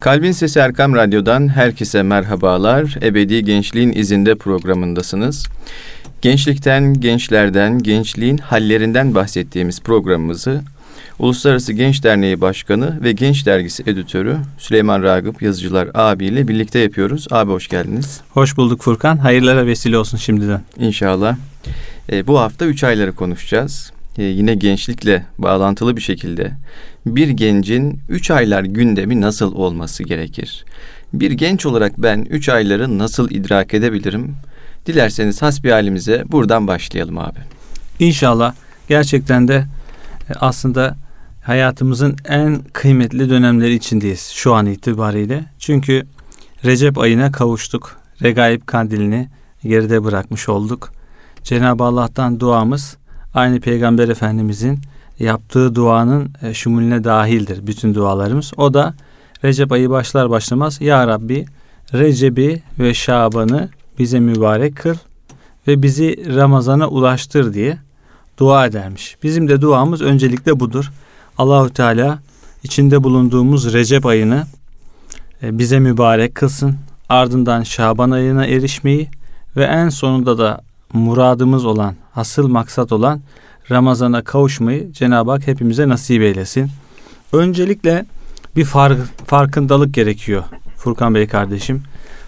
[0.00, 2.96] Kalbin Sesi Erkam Radyo'dan herkese merhabalar.
[3.02, 5.46] Ebedi Gençliğin izinde programındasınız.
[6.22, 10.62] Gençlikten, gençlerden, gençliğin hallerinden bahsettiğimiz programımızı
[11.18, 17.26] Uluslararası Genç Derneği Başkanı ve Genç Dergisi Editörü Süleyman Ragıp Yazıcılar abiyle birlikte yapıyoruz.
[17.30, 18.20] Abi hoş geldiniz.
[18.30, 19.16] Hoş bulduk Furkan.
[19.16, 20.60] Hayırlara vesile olsun şimdiden.
[20.78, 21.36] İnşallah.
[22.12, 23.92] E, bu hafta üç ayları konuşacağız.
[24.18, 26.52] E, yine gençlikle bağlantılı bir şekilde
[27.06, 30.64] bir gencin üç aylar gündemi nasıl olması gerekir?
[31.12, 34.36] Bir genç olarak ben üç ayları nasıl idrak edebilirim?
[34.86, 37.38] Dilerseniz hasbihalimize buradan başlayalım abi.
[37.98, 38.54] İnşallah
[38.88, 39.64] gerçekten de
[40.30, 40.96] e, aslında
[41.42, 45.44] hayatımızın en kıymetli dönemleri içindeyiz şu an itibariyle.
[45.58, 46.06] Çünkü
[46.64, 48.00] Recep ayına kavuştuk.
[48.22, 49.28] Regaib kandilini
[49.62, 50.92] geride bırakmış olduk.
[51.42, 52.96] Cenab-ı Allah'tan duamız
[53.34, 54.80] aynı Peygamber Efendimizin
[55.20, 58.52] yaptığı duanın e, şumuline dahildir bütün dualarımız.
[58.56, 58.94] O da
[59.44, 61.46] Recep ayı başlar başlamaz Ya Rabbi
[61.92, 64.94] Recep'i ve Şaban'ı bize mübarek kıl
[65.68, 67.78] ve bizi Ramazan'a ulaştır diye
[68.38, 69.16] dua edermiş.
[69.22, 70.92] Bizim de duamız öncelikle budur.
[71.38, 72.18] Allahü Teala
[72.62, 74.46] içinde bulunduğumuz Recep ayını
[75.42, 76.76] e, bize mübarek kılsın.
[77.08, 79.08] Ardından Şaban ayına erişmeyi
[79.56, 80.60] ve en sonunda da
[80.92, 83.20] muradımız olan, asıl maksat olan
[83.70, 86.70] Ramazan'a kavuşmayı Cenab-ı Hak hepimize nasip eylesin.
[87.32, 88.04] Öncelikle
[88.56, 90.44] bir fark, farkındalık gerekiyor
[90.76, 91.82] Furkan Bey kardeşim.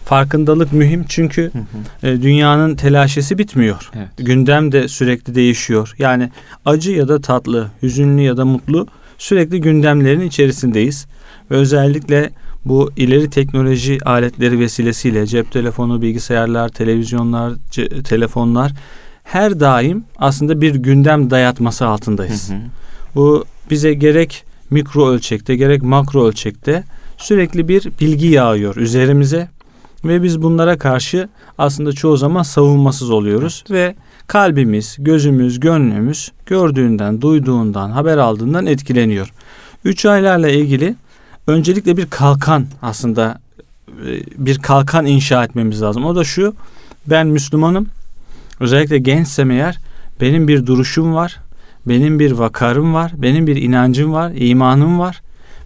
[0.05, 2.09] Farkındalık mühim çünkü hı hı.
[2.09, 3.91] E, dünyanın telaşesi bitmiyor.
[3.97, 4.09] Evet.
[4.17, 5.95] Gündem de sürekli değişiyor.
[5.99, 6.31] Yani
[6.65, 8.87] acı ya da tatlı, hüzünlü ya da mutlu
[9.19, 11.07] sürekli gündemlerin içerisindeyiz.
[11.51, 12.31] Ve özellikle
[12.65, 17.53] bu ileri teknoloji aletleri vesilesiyle cep telefonu, bilgisayarlar, televizyonlar,
[18.05, 18.73] telefonlar
[19.25, 22.51] her daim aslında bir gündem dayatması altındayız.
[22.51, 22.59] Hı hı.
[23.15, 26.85] Bu bize gerek mikro ölçekte gerek makro ölçekte
[27.19, 29.49] sürekli bir bilgi yağıyor üzerimize
[30.05, 33.71] ve biz bunlara karşı aslında çoğu zaman savunmasız oluyoruz evet.
[33.71, 33.95] ve
[34.27, 39.33] kalbimiz, gözümüz, gönlümüz gördüğünden, duyduğundan, haber aldığından etkileniyor.
[39.85, 40.95] Üç aylarla ilgili
[41.47, 43.41] öncelikle bir kalkan aslında
[43.89, 46.05] e, bir kalkan inşa etmemiz lazım.
[46.05, 46.55] O da şu,
[47.07, 47.89] ben Müslümanım,
[48.63, 49.79] özellikle gençsem eğer
[50.21, 51.39] benim bir duruşum var,
[51.87, 55.23] benim bir vakarım var, benim bir inancım var, imanım var.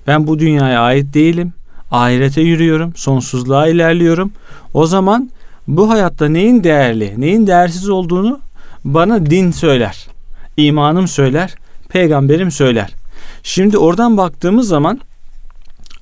[0.07, 1.53] Ben bu dünyaya ait değilim.
[1.91, 4.33] Ahirete yürüyorum, sonsuzluğa ilerliyorum.
[4.75, 5.31] O zaman
[5.69, 8.41] bu hayatta neyin değerli, neyin değersiz olduğunu
[8.85, 10.07] bana din söyler.
[10.57, 11.55] imanım söyler,
[11.89, 12.91] peygamberim söyler.
[13.43, 15.01] Şimdi oradan baktığımız zaman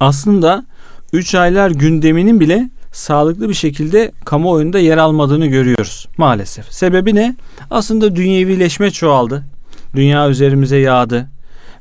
[0.00, 0.64] aslında
[1.12, 6.72] 3 aylar gündeminin bile sağlıklı bir şekilde kamuoyunda yer almadığını görüyoruz maalesef.
[6.72, 7.36] Sebebi ne?
[7.70, 9.44] Aslında dünyevileşme çoğaldı.
[9.94, 11.28] Dünya üzerimize yağdı.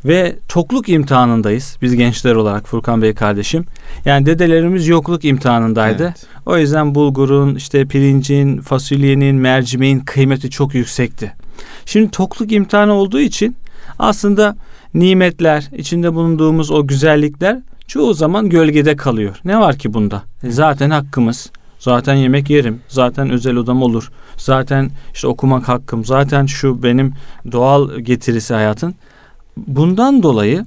[0.05, 3.65] Ve tokluk imtihanındayız biz gençler olarak Furkan Bey kardeşim.
[4.05, 6.03] Yani dedelerimiz yokluk imtihanındaydı.
[6.03, 6.25] Evet.
[6.45, 11.33] O yüzden bulgurun, işte pirincin, fasulyenin, mercimeğin kıymeti çok yüksekti.
[11.85, 13.55] Şimdi tokluk imtihanı olduğu için
[13.99, 14.55] aslında
[14.93, 19.39] nimetler, içinde bulunduğumuz o güzellikler çoğu zaman gölgede kalıyor.
[19.45, 20.23] Ne var ki bunda?
[20.43, 21.51] E zaten hakkımız.
[21.79, 22.81] Zaten yemek yerim.
[22.87, 24.11] Zaten özel odam olur.
[24.37, 26.05] Zaten işte okumak hakkım.
[26.05, 27.13] Zaten şu benim
[27.51, 28.95] doğal getirisi hayatın.
[29.57, 30.65] Bundan dolayı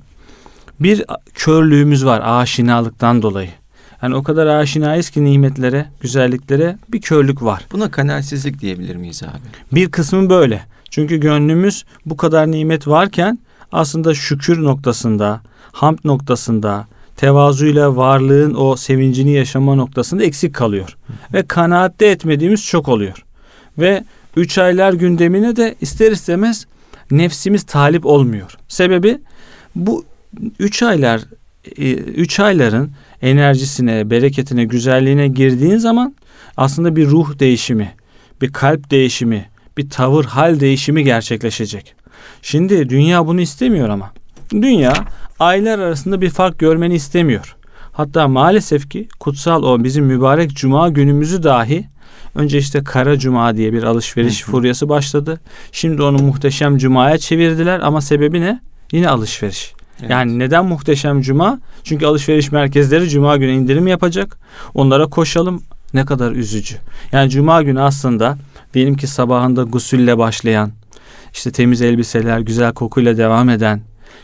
[0.81, 3.51] bir körlüğümüz var aşinalıktan dolayı.
[4.03, 7.63] Yani o kadar aşinayız ki nimetlere, güzelliklere bir körlük var.
[7.73, 9.75] Buna kanalsizlik diyebilir miyiz abi?
[9.75, 10.63] Bir kısmı böyle.
[10.91, 13.39] Çünkü gönlümüz bu kadar nimet varken
[13.73, 15.41] aslında şükür noktasında,
[15.73, 20.97] hamd noktasında, tevazuyla varlığın o sevincini yaşama noktasında eksik kalıyor.
[21.33, 23.25] Ve kanaatte etmediğimiz çok oluyor.
[23.79, 24.05] Ve
[24.37, 26.67] üç aylar gündemine de ister istemez
[27.11, 28.57] nefsimiz talip olmuyor.
[28.69, 29.19] Sebebi
[29.75, 30.05] bu
[30.59, 31.21] üç aylar
[31.79, 32.91] e, üç ayların
[33.23, 36.15] enerjisine, bereketine, güzelliğine girdiğin zaman
[36.57, 37.95] aslında bir ruh değişimi,
[38.43, 41.95] bir kalp değişimi, bir tavır, hal değişimi gerçekleşecek.
[42.43, 44.13] Şimdi dünya bunu istemiyor ama.
[44.53, 44.95] Dünya
[45.39, 47.57] aylar arasında bir fark görmeni istemiyor.
[47.93, 51.89] Hatta maalesef ki kutsal o bizim mübarek cuma günümüzü dahi
[52.35, 55.41] önce işte kara cuma diye bir alışveriş furyası başladı.
[55.73, 58.61] Şimdi onu muhteşem cumaya çevirdiler ama sebebi ne?
[58.93, 59.73] Yine alışveriş.
[60.01, 60.11] Evet.
[60.11, 61.61] Yani neden muhteşem cuma?
[61.85, 64.39] Çünkü alışveriş merkezleri cuma günü indirim yapacak.
[64.75, 65.63] Onlara koşalım.
[65.95, 66.77] Ne kadar üzücü.
[67.13, 68.39] Yani cuma günü aslında
[68.75, 70.73] diyelim ki sabahında gusülle başlayan,
[71.33, 73.81] işte temiz elbiseler, güzel kokuyla devam eden,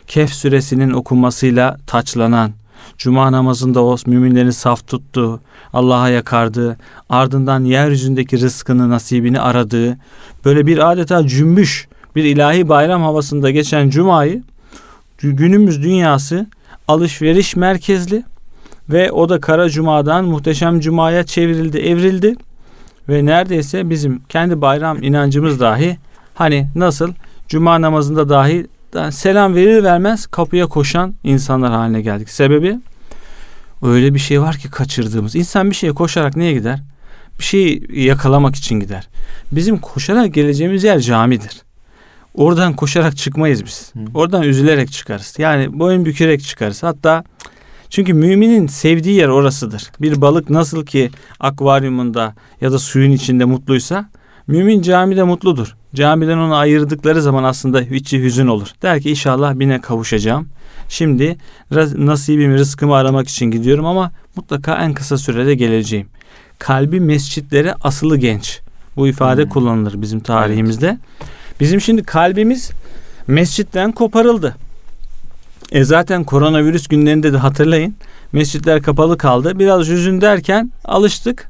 [0.07, 2.53] Kehf suresinin okunmasıyla taçlanan,
[2.99, 5.41] Cuma namazında o müminlerin saf tuttuğu,
[5.73, 6.77] Allah'a yakardığı,
[7.09, 9.99] ardından yeryüzündeki rızkını, nasibini aradığı,
[10.45, 14.43] böyle bir adeta cümbüş, bir ilahi bayram havasında geçen Cuma'yı
[15.23, 16.47] günümüz dünyası
[16.89, 18.25] alışveriş merkezli
[18.89, 22.37] Ve o da Kara Cuma'dan Muhteşem Cuma'ya çevrildi, evrildi.
[23.09, 25.99] Ve neredeyse bizim kendi bayram inancımız dahi
[26.35, 27.13] hani nasıl
[27.49, 28.67] Cuma namazında dahi
[29.11, 32.31] selam verir vermez kapıya koşan insanlar haline geldik.
[32.31, 32.79] Sebebi
[33.83, 35.35] öyle bir şey var ki kaçırdığımız.
[35.35, 36.83] İnsan bir şeye koşarak niye gider?
[37.39, 39.09] Bir şeyi yakalamak için gider.
[39.53, 41.63] Bizim koşarak geleceğimiz yer camidir.
[42.35, 43.93] Oradan koşarak çıkmayız biz.
[43.95, 44.01] Hı.
[44.15, 45.35] Oradan üzülerek çıkarız.
[45.39, 46.83] Yani boyun bükerek çıkarız.
[46.83, 47.25] Hatta
[47.91, 49.91] çünkü müminin sevdiği yer orasıdır.
[50.01, 51.11] Bir balık nasıl ki
[51.41, 54.09] akvaryumunda ya da suyun içinde mutluysa
[54.47, 55.77] mümin camide mutludur.
[55.95, 58.69] Camiden onu ayırdıkları zaman aslında içi hüzün olur.
[58.83, 60.49] Der ki inşallah bine kavuşacağım.
[60.89, 61.37] Şimdi
[61.97, 66.07] nasibimi, rızkımı aramak için gidiyorum ama mutlaka en kısa sürede geleceğim.
[66.59, 68.61] Kalbi mescitlere asılı genç.
[68.97, 69.51] Bu ifade hmm.
[69.51, 70.87] kullanılır bizim tarihimizde.
[70.87, 71.31] Evet.
[71.61, 72.71] Bizim şimdi kalbimiz
[73.27, 74.57] mescitten koparıldı.
[75.73, 77.95] E zaten koronavirüs günlerinde de hatırlayın.
[78.33, 79.59] Mescitler kapalı kaldı.
[79.59, 81.49] Biraz hüzün derken alıştık.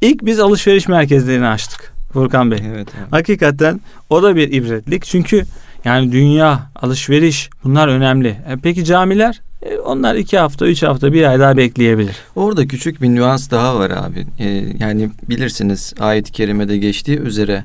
[0.00, 1.97] İlk biz alışveriş merkezlerini açtık.
[2.12, 2.58] Furkan Bey.
[2.66, 3.08] Evet, evet.
[3.10, 5.04] Hakikaten o da bir ibretlik.
[5.04, 5.44] Çünkü
[5.84, 8.28] yani dünya, alışveriş bunlar önemli.
[8.28, 9.40] E peki camiler?
[9.62, 12.16] E onlar iki hafta, üç hafta, bir ay daha bekleyebilir.
[12.36, 14.26] Orada küçük bir nüans daha var abi.
[14.38, 14.46] E,
[14.78, 17.64] yani bilirsiniz ayet-i kerimede geçtiği üzere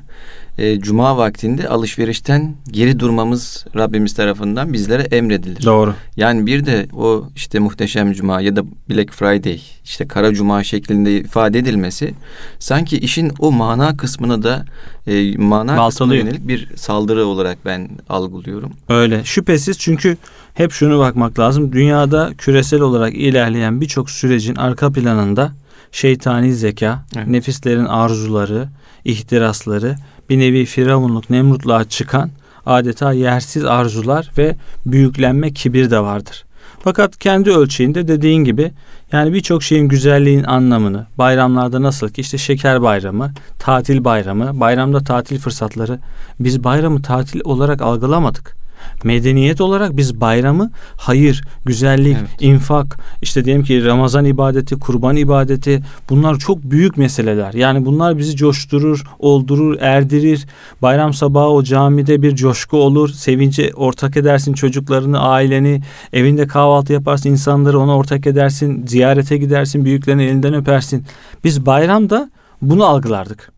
[0.58, 5.64] e, cuma vaktinde alışverişten geri durmamız Rabbimiz tarafından bizlere emredilir.
[5.64, 5.94] Doğru.
[6.16, 11.16] Yani bir de o işte muhteşem cuma ya da Black Friday işte kara cuma şeklinde
[11.16, 12.14] ifade edilmesi
[12.58, 14.64] sanki işin o mana kısmını da
[15.06, 15.90] e, mana Baltalıyor.
[15.90, 18.72] kısmına yönelik bir saldırı olarak ben algılıyorum.
[18.88, 20.16] Öyle şüphesiz çünkü
[20.54, 21.72] hep şunu bakmak lazım.
[21.72, 25.52] Dünyada küresel olarak ilerleyen birçok sürecin arka planında
[25.92, 27.26] şeytani zeka, evet.
[27.26, 28.68] nefislerin arzuları,
[29.04, 29.96] ihtirasları
[30.30, 32.30] bir nevi firavunluk, nemrutluğa çıkan
[32.66, 34.56] adeta yersiz arzular ve
[34.86, 36.44] büyüklenme kibir de vardır.
[36.80, 38.72] Fakat kendi ölçeğinde dediğin gibi
[39.12, 45.38] yani birçok şeyin güzelliğin anlamını bayramlarda nasıl ki işte şeker bayramı, tatil bayramı, bayramda tatil
[45.38, 45.98] fırsatları
[46.40, 48.63] biz bayramı tatil olarak algılamadık
[49.04, 52.30] medeniyet olarak biz bayramı hayır, güzellik, evet.
[52.40, 57.54] infak, işte diyelim ki Ramazan ibadeti, kurban ibadeti bunlar çok büyük meseleler.
[57.54, 60.46] Yani bunlar bizi coşturur, oldurur, erdirir.
[60.82, 63.08] Bayram sabahı o camide bir coşku olur.
[63.08, 65.82] Sevince ortak edersin çocuklarını, aileni,
[66.12, 71.04] evinde kahvaltı yaparsın, insanları ona ortak edersin, ziyarete gidersin, büyüklerin elinden öpersin.
[71.44, 72.30] Biz bayramda
[72.62, 73.53] bunu algılardık.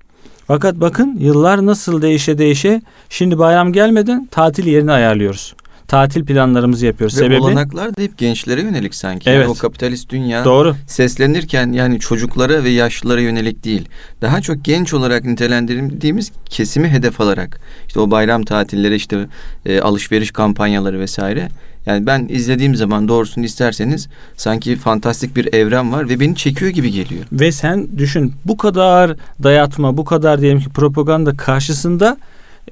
[0.46, 5.54] Fakat bakın yıllar nasıl değişe değişe şimdi bayram gelmeden tatil yerini ayarlıyoruz.
[5.88, 7.16] Tatil planlarımızı yapıyoruz.
[7.16, 9.30] Ve Sebebi, olanaklar da hep gençlere yönelik sanki.
[9.30, 9.40] Evet.
[9.40, 10.76] Yani o kapitalist dünya Doğru.
[10.86, 13.88] seslenirken yani çocuklara ve yaşlılara yönelik değil.
[14.22, 17.60] Daha çok genç olarak nitelendirdiğimiz kesimi hedef alarak.
[17.86, 19.26] işte o bayram tatilleri işte
[19.66, 21.48] e, alışveriş kampanyaları vesaire
[21.86, 26.90] yani ben izlediğim zaman doğrusunu isterseniz sanki fantastik bir evren var ve beni çekiyor gibi
[26.90, 27.24] geliyor.
[27.32, 32.16] Ve sen düşün bu kadar dayatma, bu kadar diyelim ki propaganda karşısında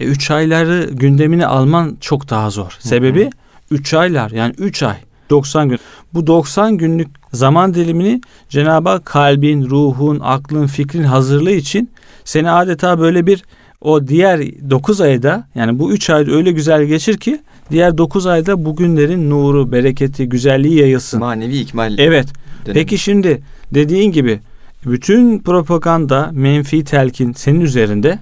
[0.00, 2.76] 3 e, ayları gündemine alman çok daha zor.
[2.80, 3.30] Sebebi
[3.70, 4.96] 3 aylar yani 3 ay
[5.30, 5.78] 90 gün.
[6.14, 11.90] Bu 90 günlük zaman dilimini Cenab-ı Hak kalbin, ruhun, aklın, fikrin hazırlığı için
[12.24, 13.44] seni adeta böyle bir
[13.80, 14.40] o diğer
[14.70, 17.40] 9 ayda yani bu 3 ayda öyle güzel geçir ki
[17.70, 21.20] Diğer 9 ayda bugünlerin nuru, bereketi, güzelliği yayılsın.
[21.20, 21.98] Manevi ikmal.
[21.98, 22.28] Evet.
[22.66, 22.74] Dönemi.
[22.74, 23.42] Peki şimdi
[23.74, 24.40] dediğin gibi
[24.86, 28.18] bütün propaganda, menfi telkin senin üzerinde.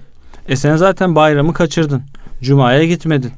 [0.47, 2.01] E sen zaten bayramı kaçırdın.
[2.41, 3.31] Cuma'ya gitmedin.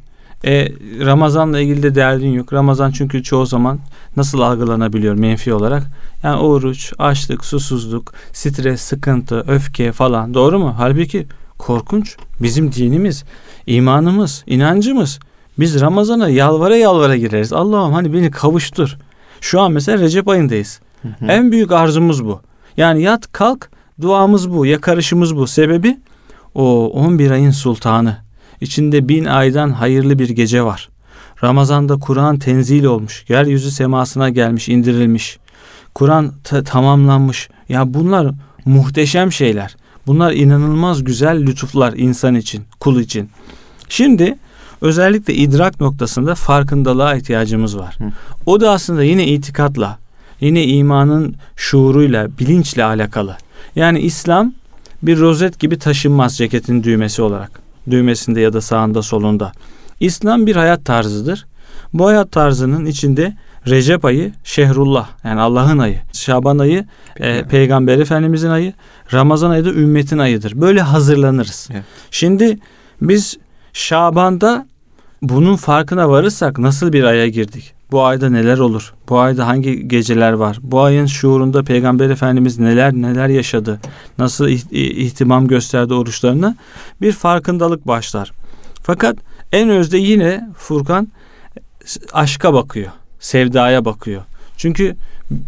[0.46, 0.72] E,
[1.06, 2.54] Ramazan'la ilgili de derdin yok.
[2.54, 3.80] Ramazan çünkü çoğu zaman
[4.18, 5.84] nasıl algılanabiliyor menfi olarak?
[6.24, 10.34] Yani oruç, açlık, susuzluk, stres, sıkıntı, öfke falan.
[10.34, 10.76] Doğru mu?
[10.78, 12.16] Halbuki korkunç.
[12.42, 13.24] Bizim dinimiz,
[13.68, 15.20] imanımız, inancımız
[15.60, 17.54] biz Ramazan'a yalvara yalvara gireriz.
[17.54, 18.98] Allah'ım hani beni kavuştur.
[19.42, 20.80] Şu an mesela Recep ayındayız.
[21.02, 21.26] Hı hı.
[21.26, 22.42] En büyük arzumuz bu.
[22.78, 23.70] Yani yat kalk
[24.02, 25.48] duamız bu, yakarışımız bu.
[25.48, 26.00] Sebebi
[26.56, 28.18] o 11 ayın sultanı.
[28.62, 30.90] İçinde bin aydan hayırlı bir gece var.
[31.44, 33.26] Ramazan'da Kur'an tenzil olmuş.
[33.30, 35.40] Yeryüzü semasına gelmiş, indirilmiş.
[35.96, 36.34] Kur'an
[36.66, 37.50] tamamlanmış.
[37.70, 38.32] Ya bunlar
[38.66, 39.76] muhteşem şeyler.
[40.08, 43.30] Bunlar inanılmaz güzel lütuflar insan için, kul için.
[43.90, 44.38] Şimdi
[44.82, 47.96] Özellikle idrak noktasında farkındalığa ihtiyacımız var.
[47.98, 48.04] Hı.
[48.46, 49.98] O da aslında yine itikatla,
[50.42, 53.38] yine imanın şuuruyla, bilinçle alakalı.
[53.76, 54.54] Yani İslam
[55.04, 57.52] bir rozet gibi taşınmaz ceketin düğmesi olarak.
[57.92, 59.52] Düğmesinde ya da sağında solunda.
[60.00, 61.46] İslam bir hayat tarzıdır.
[61.94, 63.36] Bu hayat tarzının içinde
[63.68, 66.00] Recep ayı Şehrullah yani Allah'ın ayı.
[66.14, 66.86] Şaban ayı
[67.20, 68.74] e, Peygamber Efendimizin ayı.
[69.14, 70.62] Ramazan ayı da ümmetin ayıdır.
[70.62, 71.70] Böyle hazırlanırız.
[71.72, 71.84] Evet.
[72.12, 72.60] Şimdi
[73.02, 73.38] biz
[73.76, 74.68] Şaban'da
[75.22, 77.74] bunun farkına varırsak nasıl bir aya girdik?
[77.92, 78.94] Bu ayda neler olur?
[79.10, 80.58] Bu ayda hangi geceler var?
[80.62, 83.80] Bu ayın şuurunda Peygamber Efendimiz neler neler yaşadı?
[84.18, 86.56] Nasıl ihtimam gösterdi oruçlarını?
[87.02, 88.32] Bir farkındalık başlar.
[88.84, 89.18] Fakat
[89.52, 91.08] en özde yine Furkan
[92.14, 92.92] aşka bakıyor.
[93.20, 94.22] Sevdaya bakıyor.
[94.58, 94.96] Çünkü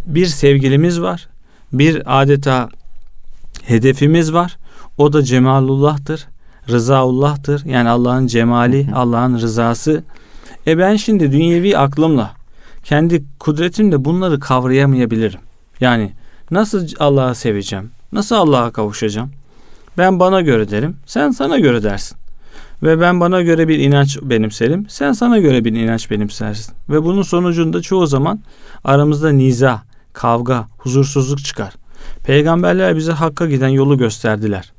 [0.05, 1.27] bir sevgilimiz var.
[1.73, 2.69] Bir adeta
[3.63, 4.57] hedefimiz var.
[4.97, 6.27] O da cemalullah'tır.
[6.69, 7.65] Rızaullah'tır.
[7.65, 10.03] Yani Allah'ın cemali, Allah'ın rızası.
[10.67, 12.31] E ben şimdi dünyevi aklımla
[12.83, 15.39] kendi kudretimle bunları kavrayamayabilirim.
[15.81, 16.11] Yani
[16.51, 17.91] nasıl Allah'ı seveceğim?
[18.11, 19.31] Nasıl Allah'a kavuşacağım?
[19.97, 22.17] Ben bana göre derim, sen sana göre dersin.
[22.83, 26.75] Ve ben bana göre bir inanç benimserim, sen sana göre bir inanç benimsersin.
[26.89, 28.39] Ve bunun sonucunda çoğu zaman
[28.83, 29.81] aramızda niza,
[30.13, 31.73] kavga, huzursuzluk çıkar.
[32.23, 34.73] Peygamberler bize hakka giden yolu gösterdiler.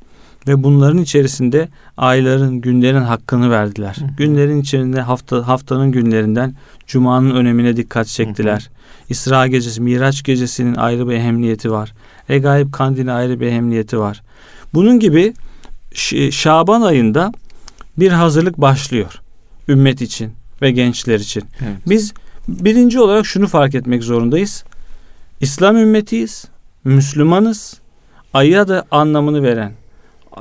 [0.46, 3.96] Ve bunların içerisinde ayların, günlerin hakkını verdiler.
[3.98, 4.08] Hı hı.
[4.16, 6.54] Günlerin içerisinde hafta haftanın günlerinden
[6.86, 8.60] cumanın önemine dikkat çektiler.
[8.60, 9.04] Hı hı.
[9.08, 11.94] İsra gecesi, Miraç gecesinin ayrı bir ehemmiyeti var.
[12.30, 14.22] Regaib kandili ayrı bir ehemmiyeti var.
[14.74, 15.34] Bunun gibi
[16.30, 17.32] Şaban ayında
[17.98, 19.20] bir hazırlık başlıyor
[19.68, 21.44] ümmet için ve gençler için.
[21.60, 21.76] Evet.
[21.86, 22.12] Biz
[22.48, 24.64] birinci olarak şunu fark etmek zorundayız.
[25.40, 26.44] İslam ümmetiyiz,
[26.84, 27.80] Müslümanız.
[28.34, 29.72] Ay'a da anlamını veren,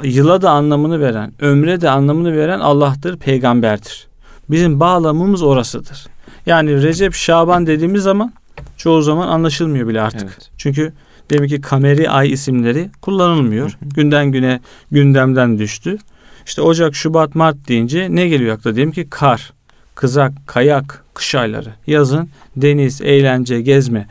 [0.03, 4.07] yıla da anlamını veren, ömre de anlamını veren Allah'tır, peygamberdir.
[4.49, 6.07] Bizim bağlamımız orasıdır.
[6.45, 8.33] Yani Recep, Şaban dediğimiz zaman
[8.77, 10.23] çoğu zaman anlaşılmıyor bile artık.
[10.23, 10.49] Evet.
[10.57, 10.93] Çünkü
[11.29, 13.69] demek ki kameri ay isimleri kullanılmıyor.
[13.69, 13.89] Hı hı.
[13.89, 14.59] Günden güne
[14.91, 15.97] gündemden düştü.
[16.45, 18.75] İşte Ocak, Şubat, Mart deyince ne geliyor akla?
[18.75, 19.53] Diyelim ki kar,
[19.95, 21.69] kızak, kayak, kış ayları.
[21.87, 24.07] Yazın deniz, eğlence, gezme.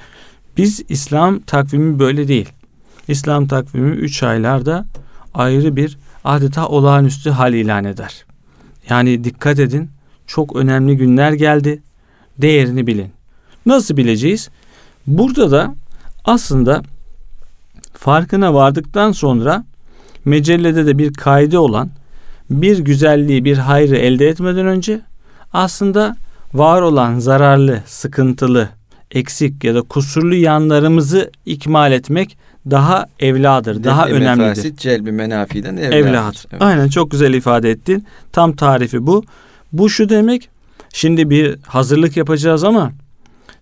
[0.56, 2.48] Biz İslam takvimi böyle değil.
[3.08, 4.86] İslam takvimi üç aylarda
[5.36, 8.24] ayrı bir adeta olağanüstü hal ilan eder.
[8.88, 9.90] Yani dikkat edin
[10.26, 11.82] çok önemli günler geldi.
[12.38, 13.10] Değerini bilin.
[13.66, 14.48] Nasıl bileceğiz?
[15.06, 15.74] Burada da
[16.24, 16.82] aslında
[17.92, 19.64] farkına vardıktan sonra
[20.24, 21.90] mecellede de bir kaydı olan
[22.50, 25.00] bir güzelliği, bir hayrı elde etmeden önce
[25.52, 26.16] aslında
[26.54, 28.68] var olan zararlı, sıkıntılı,
[29.10, 32.38] eksik ya da kusurlu yanlarımızı ikmal etmek
[32.70, 34.48] daha evladır, daha Defi önemlidir.
[34.48, 35.96] Mefasit, celbi menafiden evladır.
[35.96, 36.34] Evlad.
[36.50, 36.62] Evet.
[36.62, 38.06] Aynen çok güzel ifade ettin.
[38.32, 39.24] Tam tarifi bu.
[39.72, 40.48] Bu şu demek,
[40.92, 42.92] şimdi bir hazırlık yapacağız ama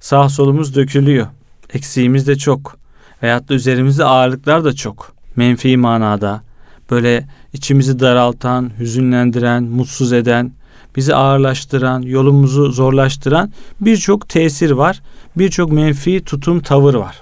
[0.00, 1.26] sağ solumuz dökülüyor.
[1.74, 2.76] Eksiğimiz de çok.
[3.22, 5.12] Veyahut da üzerimizde ağırlıklar da çok.
[5.36, 6.42] Menfi manada.
[6.90, 10.52] Böyle içimizi daraltan, hüzünlendiren, mutsuz eden,
[10.96, 15.02] bizi ağırlaştıran, yolumuzu zorlaştıran birçok tesir var.
[15.36, 17.20] Birçok menfi tutum, tavır var.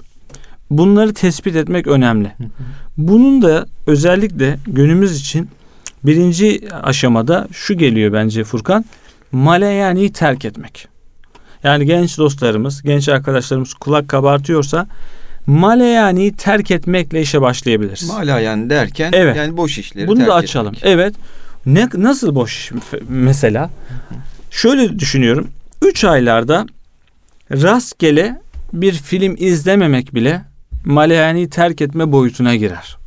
[0.69, 2.31] Bunları tespit etmek önemli.
[2.97, 5.49] Bunun da özellikle günümüz için
[6.03, 8.85] birinci aşamada şu geliyor bence Furkan.
[9.31, 10.87] Maleyani terk etmek.
[11.63, 14.87] Yani genç dostlarımız, genç arkadaşlarımız kulak kabartıyorsa
[15.47, 18.07] maleyani terk etmekle işe başlayabiliriz.
[18.09, 19.35] Malayan derken evet.
[19.35, 20.73] yani boş işleri Bunu da açalım.
[20.75, 20.91] Etmek.
[20.93, 21.15] Evet.
[21.65, 22.71] Ne nasıl boş iş
[23.09, 23.69] mesela?
[24.51, 25.49] Şöyle düşünüyorum.
[25.81, 26.65] Üç aylarda
[27.51, 28.41] rastgele
[28.73, 30.41] bir film izlememek bile
[30.85, 32.97] maleyani terk etme boyutuna girer.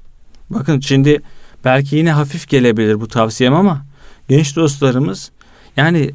[0.51, 1.21] Bakın şimdi
[1.65, 3.87] belki yine hafif gelebilir bu tavsiyem ama
[4.29, 5.31] genç dostlarımız
[5.77, 6.11] yani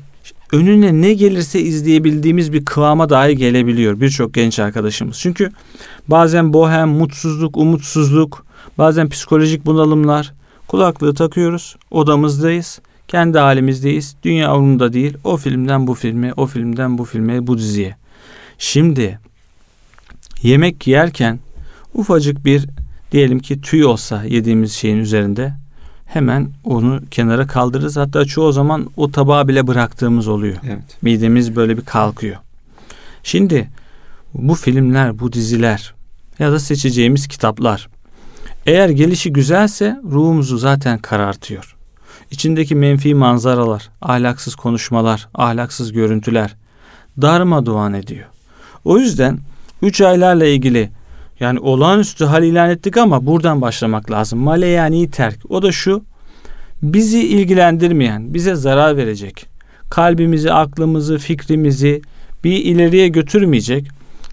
[0.51, 5.19] önüne ne gelirse izleyebildiğimiz bir kıvama dahi gelebiliyor birçok genç arkadaşımız.
[5.19, 5.51] Çünkü
[6.07, 8.45] bazen bohem, mutsuzluk, umutsuzluk,
[8.77, 10.33] bazen psikolojik bunalımlar.
[10.67, 15.17] Kulaklığı takıyoruz, odamızdayız, kendi halimizdeyiz, dünya umurunda değil.
[15.23, 17.95] O filmden bu filme, o filmden bu filme, bu diziye.
[18.57, 19.19] Şimdi
[20.43, 21.39] yemek yerken
[21.93, 22.67] ufacık bir
[23.11, 25.53] diyelim ki tüy olsa yediğimiz şeyin üzerinde
[26.05, 27.97] hemen onu kenara kaldırırız.
[27.97, 30.55] Hatta çoğu zaman o tabağı bile bıraktığımız oluyor.
[30.63, 30.97] Evet.
[31.01, 32.37] Midemiz böyle bir kalkıyor.
[33.23, 33.69] Şimdi
[34.33, 35.93] bu filmler, bu diziler
[36.39, 37.89] ya da seçeceğimiz kitaplar
[38.65, 41.75] eğer gelişi güzelse ruhumuzu zaten karartıyor.
[42.31, 46.55] İçindeki menfi manzaralar, ahlaksız konuşmalar, ahlaksız görüntüler
[47.21, 47.57] darma
[47.97, 48.25] ediyor.
[48.85, 49.39] O yüzden
[49.81, 50.89] üç aylarla ilgili
[51.41, 54.39] yani olağanüstü hal ilan ettik ama buradan başlamak lazım.
[54.39, 55.39] Male yani terk.
[55.49, 56.03] O da şu.
[56.81, 59.45] Bizi ilgilendirmeyen, bize zarar verecek,
[59.89, 62.01] kalbimizi, aklımızı, fikrimizi
[62.43, 63.87] bir ileriye götürmeyecek,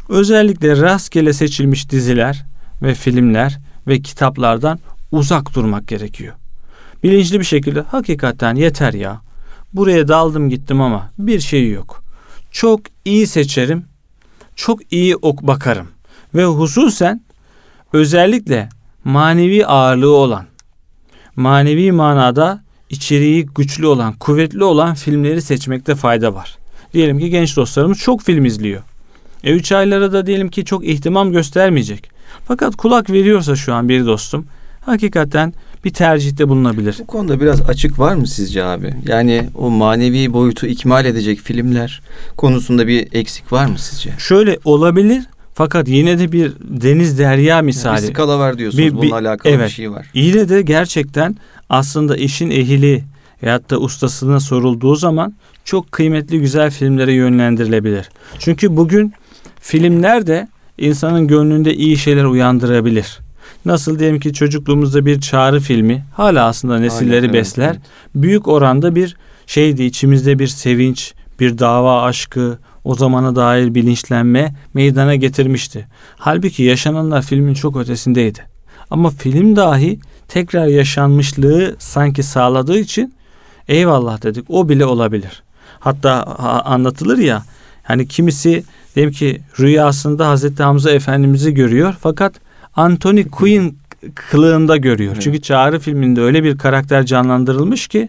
[0.08, 2.44] özellikle rastgele seçilmiş diziler
[2.82, 4.78] ve filmler ve kitaplardan
[5.12, 6.34] uzak durmak gerekiyor.
[7.02, 9.20] Bilinçli bir şekilde hakikaten yeter ya.
[9.72, 12.02] Buraya daldım gittim ama bir şey yok.
[12.50, 13.84] Çok iyi seçerim,
[14.56, 15.88] çok iyi ok bakarım
[16.34, 17.20] ve hususen
[17.92, 18.68] özellikle
[19.04, 20.44] manevi ağırlığı olan,
[21.36, 26.58] manevi manada içeriği güçlü olan, kuvvetli olan filmleri seçmekte fayda var.
[26.92, 28.82] diyelim ki genç dostlarımız çok film izliyor.
[29.44, 32.10] E 3 aylara da diyelim ki çok ihtimam göstermeyecek.
[32.48, 34.46] Fakat kulak veriyorsa şu an bir dostum
[34.80, 35.54] hakikaten
[35.84, 36.96] bir tercihte bulunabilir.
[37.00, 38.94] Bu konuda biraz açık var mı sizce abi?
[39.06, 42.02] Yani o manevi boyutu ikmal edecek filmler
[42.36, 44.10] konusunda bir eksik var mı sizce?
[44.18, 45.24] Şöyle olabilir
[45.58, 48.02] fakat yine de bir deniz derya misali.
[48.02, 48.84] Bir skala var diyorsunuz.
[48.84, 49.68] Bir- bir- Bununla alakalı evet.
[49.68, 50.06] bir şey var.
[50.14, 51.36] Yine de gerçekten
[51.68, 53.04] aslında işin ehli
[53.42, 55.34] veyahut da ustasına sorulduğu zaman
[55.64, 58.08] çok kıymetli güzel filmlere yönlendirilebilir.
[58.38, 59.12] Çünkü bugün
[59.60, 60.48] filmler de
[60.78, 63.18] insanın gönlünde iyi şeyler uyandırabilir.
[63.64, 67.70] Nasıl diyelim ki çocukluğumuzda bir çağrı filmi hala aslında nesilleri Aynen, evet, besler.
[67.70, 67.80] evet.
[68.14, 72.58] Büyük oranda bir şeydi içimizde bir sevinç, bir dava aşkı,
[72.88, 75.86] o zamana dair bilinçlenme meydana getirmişti.
[76.16, 78.38] Halbuki yaşananlar filmin çok ötesindeydi.
[78.90, 83.14] Ama film dahi tekrar yaşanmışlığı sanki sağladığı için
[83.68, 85.42] eyvallah dedik o bile olabilir.
[85.80, 87.42] Hatta ha- anlatılır ya
[87.82, 88.64] hani kimisi
[88.96, 92.34] diyelim ki rüyasında Hazreti Hamza Efendimiz'i görüyor fakat
[92.76, 93.78] Anthony Quinn
[94.14, 95.12] kılığında görüyor.
[95.12, 95.22] Evet.
[95.22, 98.08] Çünkü Çağrı filminde öyle bir karakter canlandırılmış ki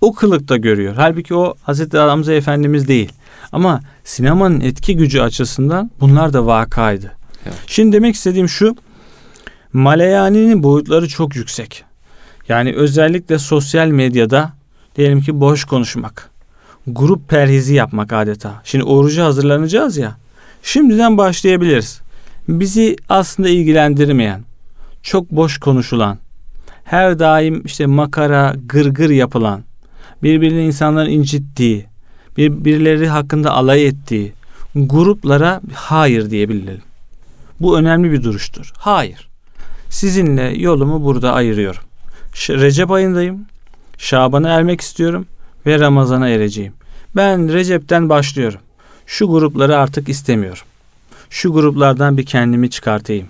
[0.00, 0.94] o kılıkta görüyor.
[0.96, 3.12] Halbuki o Hazreti Hamza Efendimiz değil.
[3.52, 7.12] Ama sinemanın etki gücü açısından bunlar da vakaydı.
[7.44, 7.56] Evet.
[7.66, 8.76] Şimdi demek istediğim şu.
[9.72, 11.84] Maleyani'nin boyutları çok yüksek.
[12.48, 14.52] Yani özellikle sosyal medyada
[14.96, 16.30] diyelim ki boş konuşmak.
[16.86, 18.60] Grup perhizi yapmak adeta.
[18.64, 20.16] Şimdi oruca hazırlanacağız ya.
[20.62, 22.00] Şimdiden başlayabiliriz.
[22.48, 24.44] Bizi aslında ilgilendirmeyen,
[25.02, 26.18] çok boş konuşulan,
[26.84, 29.64] her daim işte makara, gırgır yapılan,
[30.22, 31.86] birbirini insanların incittiği,
[32.38, 34.32] bir, birileri hakkında alay ettiği
[34.74, 36.82] gruplara hayır diyebilelim.
[37.60, 38.72] Bu önemli bir duruştur.
[38.78, 39.28] Hayır.
[39.90, 41.82] Sizinle yolumu burada ayırıyorum.
[42.48, 43.46] Recep ayındayım.
[43.98, 45.26] Şaban'a ermek istiyorum
[45.66, 46.72] ve Ramazan'a ereceğim.
[47.16, 48.60] Ben Recep'ten başlıyorum.
[49.06, 50.62] Şu grupları artık istemiyorum.
[51.30, 53.28] Şu gruplardan bir kendimi çıkartayım.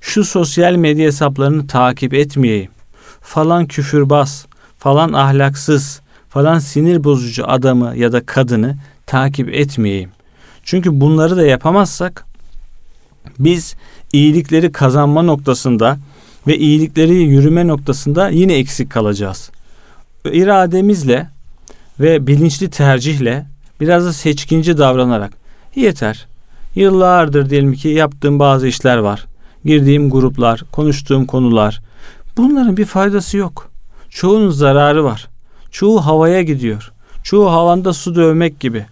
[0.00, 2.70] Şu sosyal medya hesaplarını takip etmeyeyim.
[3.20, 4.46] Falan küfürbaz,
[4.78, 6.00] falan ahlaksız,
[6.32, 10.10] falan sinir bozucu adamı ya da kadını takip etmeyeyim.
[10.64, 12.24] Çünkü bunları da yapamazsak
[13.38, 13.74] biz
[14.12, 15.98] iyilikleri kazanma noktasında
[16.46, 19.50] ve iyilikleri yürüme noktasında yine eksik kalacağız.
[20.24, 21.28] İrademizle
[22.00, 23.46] ve bilinçli tercihle
[23.80, 25.32] biraz da seçkinci davranarak
[25.74, 26.26] yeter.
[26.74, 29.26] Yıllardır diyelim ki yaptığım bazı işler var.
[29.64, 31.82] Girdiğim gruplar, konuştuğum konular.
[32.36, 33.70] Bunların bir faydası yok.
[34.10, 35.31] Çoğunun zararı var.
[35.72, 36.92] Çoğu havaya gidiyor.
[37.22, 38.86] Çoğu havanda su dövmek gibi.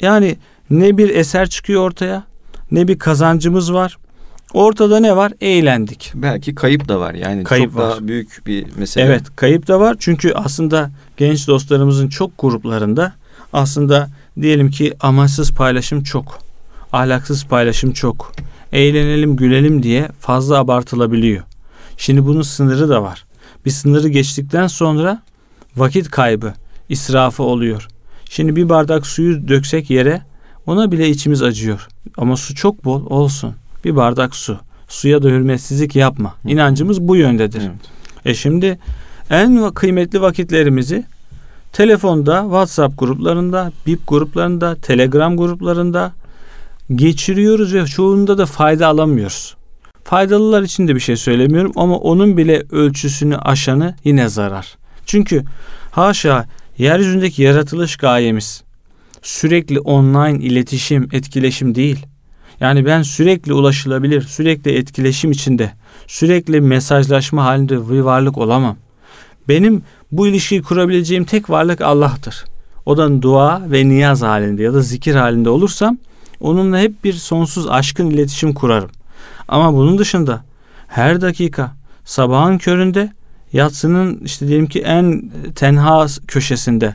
[0.00, 0.36] Yani
[0.70, 2.24] ne bir eser çıkıyor ortaya
[2.70, 3.98] ne bir kazancımız var.
[4.54, 5.32] Ortada ne var?
[5.40, 6.12] Eğlendik.
[6.14, 7.14] Belki kayıp da var.
[7.14, 7.90] Yani Kayıp çok var.
[7.90, 9.04] daha büyük bir mesele.
[9.04, 9.96] Evet kayıp da var.
[9.98, 13.12] Çünkü aslında genç dostlarımızın çok gruplarında
[13.52, 14.08] aslında
[14.40, 16.38] diyelim ki amaçsız paylaşım çok.
[16.92, 18.32] Ahlaksız paylaşım çok.
[18.72, 21.42] Eğlenelim gülelim diye fazla abartılabiliyor.
[21.96, 23.24] Şimdi bunun sınırı da var.
[23.66, 25.22] Bir sınırı geçtikten sonra
[25.76, 26.52] vakit kaybı,
[26.88, 27.88] israfı oluyor.
[28.30, 30.22] Şimdi bir bardak suyu döksek yere
[30.66, 31.88] ona bile içimiz acıyor.
[32.16, 33.54] Ama su çok bol olsun.
[33.84, 34.58] Bir bardak su.
[34.88, 36.34] Suya da hürmetsizlik yapma.
[36.44, 37.62] İnancımız bu yöndedir.
[37.62, 37.80] Evet.
[38.24, 38.78] E şimdi
[39.30, 41.04] en kıymetli vakitlerimizi
[41.72, 46.12] telefonda, WhatsApp gruplarında, BIP gruplarında, Telegram gruplarında
[46.94, 49.56] geçiriyoruz ve çoğunda da fayda alamıyoruz.
[50.04, 54.79] Faydalılar için de bir şey söylemiyorum ama onun bile ölçüsünü aşanı yine zarar.
[55.10, 55.44] Çünkü
[55.90, 56.46] haşa
[56.78, 58.62] yeryüzündeki yaratılış gayemiz
[59.22, 62.06] sürekli online iletişim, etkileşim değil.
[62.60, 65.72] Yani ben sürekli ulaşılabilir, sürekli etkileşim içinde,
[66.06, 68.76] sürekli mesajlaşma halinde bir varlık olamam.
[69.48, 72.44] Benim bu ilişkiyi kurabileceğim tek varlık Allah'tır.
[72.86, 75.98] O da dua ve niyaz halinde ya da zikir halinde olursam
[76.40, 78.90] onunla hep bir sonsuz aşkın iletişim kurarım.
[79.48, 80.44] Ama bunun dışında
[80.88, 81.72] her dakika
[82.04, 83.12] sabahın köründe
[83.52, 86.94] yatsının işte diyelim ki en tenha köşesinde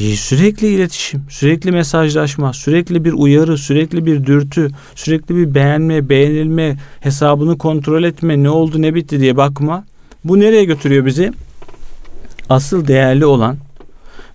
[0.00, 7.58] sürekli iletişim, sürekli mesajlaşma, sürekli bir uyarı, sürekli bir dürtü, sürekli bir beğenme, beğenilme, hesabını
[7.58, 9.84] kontrol etme, ne oldu ne bitti diye bakma.
[10.24, 11.32] Bu nereye götürüyor bizi?
[12.48, 13.56] Asıl değerli olan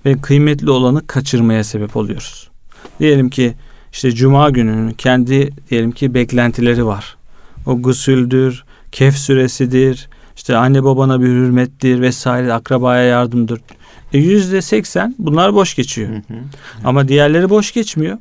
[0.06, 2.50] ve kıymetli olanı kaçırmaya sebep oluyoruz.
[3.00, 3.54] Diyelim ki
[3.92, 7.18] işte cuma gününün kendi diyelim ki beklentileri var.
[7.66, 13.62] O gusüldür, kef süresidir, işte anne babana bir hürmettir vesaire, akrabaya yardımdır.
[14.14, 16.10] E yüzde seksen bunlar boş geçiyor.
[16.10, 16.38] Hı hı.
[16.84, 18.18] Ama diğerleri boş geçmiyor.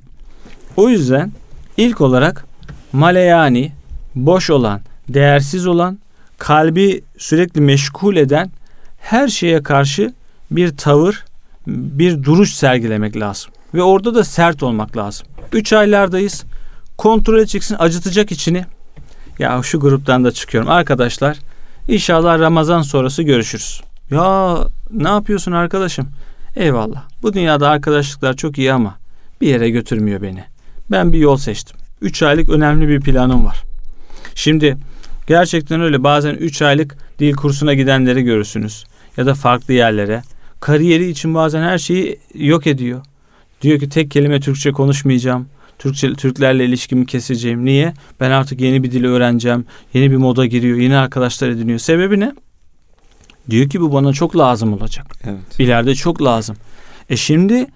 [0.76, 1.32] O yüzden
[1.76, 2.44] ilk olarak
[2.92, 3.72] maleyani,
[4.14, 5.98] boş olan, değersiz olan,
[6.38, 8.50] kalbi sürekli meşgul eden
[8.98, 10.14] her şeye karşı
[10.50, 11.24] bir tavır,
[11.66, 13.50] bir duruş sergilemek lazım.
[13.74, 15.26] Ve orada da sert olmak lazım.
[15.52, 16.44] Üç aylardayız.
[16.98, 18.64] Kontrol edeceksin, acıtacak içini.
[19.38, 20.70] Ya şu gruptan da çıkıyorum.
[20.70, 21.38] Arkadaşlar
[21.88, 23.82] inşallah Ramazan sonrası görüşürüz.
[24.10, 24.58] Ya
[24.90, 26.08] ne yapıyorsun arkadaşım?
[26.56, 27.04] Eyvallah.
[27.22, 28.94] Bu dünyada arkadaşlıklar çok iyi ama
[29.40, 30.44] bir yere götürmüyor beni.
[30.90, 31.76] Ben bir yol seçtim.
[32.00, 33.62] Üç aylık önemli bir planım var.
[34.34, 34.76] Şimdi
[35.26, 38.84] gerçekten öyle bazen üç aylık dil kursuna gidenleri görürsünüz.
[39.16, 40.22] Ya da farklı yerlere.
[40.60, 43.00] Kariyeri için bazen her şeyi yok ediyor.
[43.62, 45.48] Diyor ki tek kelime Türkçe konuşmayacağım.
[45.78, 47.64] Türkçe, Türklerle ilişkimi keseceğim.
[47.64, 47.94] Niye?
[48.20, 49.66] Ben artık yeni bir dili öğreneceğim.
[49.94, 50.78] Yeni bir moda giriyor.
[50.78, 51.78] Yeni arkadaşlar ediniyor.
[51.78, 52.32] Sebebi ne?
[53.50, 55.06] Diyor ki bu bana çok lazım olacak.
[55.24, 55.60] Evet.
[55.60, 56.56] İleride çok lazım.
[57.10, 57.66] E şimdi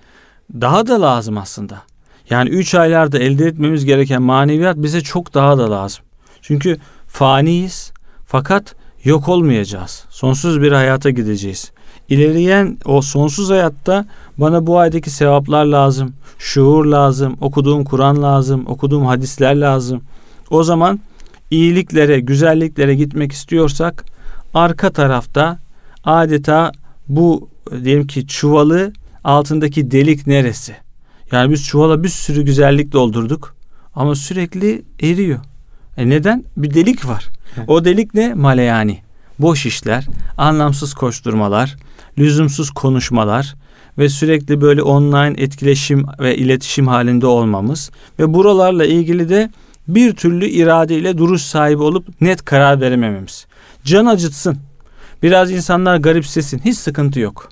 [0.53, 1.83] daha da lazım aslında.
[2.31, 6.05] Yani üç aylarda elde etmemiz gereken maneviyat bize çok daha da lazım.
[6.43, 7.93] Çünkü faniyiz
[8.27, 10.05] fakat yok olmayacağız.
[10.11, 11.73] Sonsuz bir hayata gideceğiz.
[12.11, 14.05] İleriyen o sonsuz hayatta
[14.39, 20.03] bana bu aydaki sevaplar lazım, şuur lazım, okuduğum Kur'an lazım, okuduğum hadisler lazım.
[20.51, 21.01] O zaman
[21.51, 24.05] iyiliklere, güzelliklere gitmek istiyorsak
[24.55, 25.59] arka tarafta
[26.05, 26.73] adeta
[27.09, 27.49] bu
[27.85, 28.93] diyelim ki çuvalı
[29.25, 30.77] altındaki delik neresi?
[31.33, 33.57] Yani biz çuvala bir sürü güzellik doldurduk
[33.95, 35.41] ama sürekli eriyor.
[35.97, 36.45] E neden?
[36.57, 37.29] Bir delik var.
[37.67, 38.35] O delik ne?
[38.35, 38.99] Maleyani.
[39.41, 40.07] Boş işler,
[40.39, 41.77] anlamsız koşturmalar,
[42.19, 43.55] lüzumsuz konuşmalar
[43.99, 49.51] ve sürekli böyle online etkileşim ve iletişim halinde olmamız ve buralarla ilgili de
[49.89, 53.47] bir türlü iradeyle duruş sahibi olup net karar veremememiz.
[53.85, 54.59] Can acıtsın.
[55.23, 56.59] Biraz insanlar garipsesin.
[56.65, 57.49] Hiç sıkıntı yok.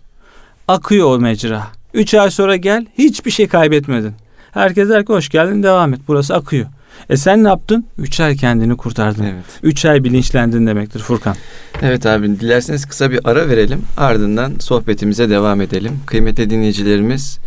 [0.68, 1.66] Akıyor o mecra.
[1.94, 4.14] Üç ay sonra gel hiçbir şey kaybetmedin.
[4.53, 6.01] Herkes der ki hoş geldin devam et.
[6.09, 6.66] Burası akıyor.
[7.11, 7.84] E sen ne yaptın?
[7.98, 9.24] Üç ay kendini kurtardın.
[9.24, 9.44] Evet.
[9.62, 11.37] Üç ay bilinçlendin demektir Furkan.
[11.82, 13.82] Evet abi dilerseniz kısa bir ara verelim.
[13.96, 16.00] Ardından sohbetimize devam edelim.
[16.06, 17.38] Kıymetli dinleyicilerimiz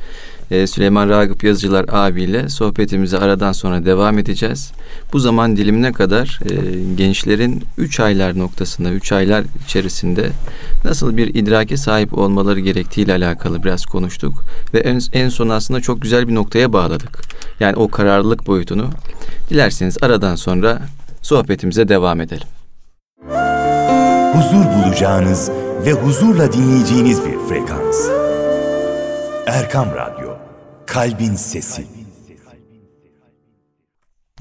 [0.51, 4.71] e, Süleyman Ragıp Yazıcılar abiyle sohbetimize aradan sonra devam edeceğiz.
[5.13, 6.55] Bu zaman dilimine kadar e,
[6.95, 10.29] gençlerin 3 aylar noktasında, 3 aylar içerisinde
[10.85, 14.43] nasıl bir idrake sahip olmaları gerektiği ile alakalı biraz konuştuk.
[14.73, 17.21] Ve en, en son aslında çok güzel bir noktaya bağladık.
[17.59, 18.89] Yani o kararlılık boyutunu.
[19.49, 20.79] Dilerseniz aradan sonra
[21.21, 22.47] sohbetimize devam edelim.
[24.33, 25.51] Huzur bulacağınız
[25.85, 28.07] ve huzurla dinleyeceğiniz bir frekans.
[29.47, 30.29] Erkam Radyo,
[30.85, 31.85] Kalbin Sesi.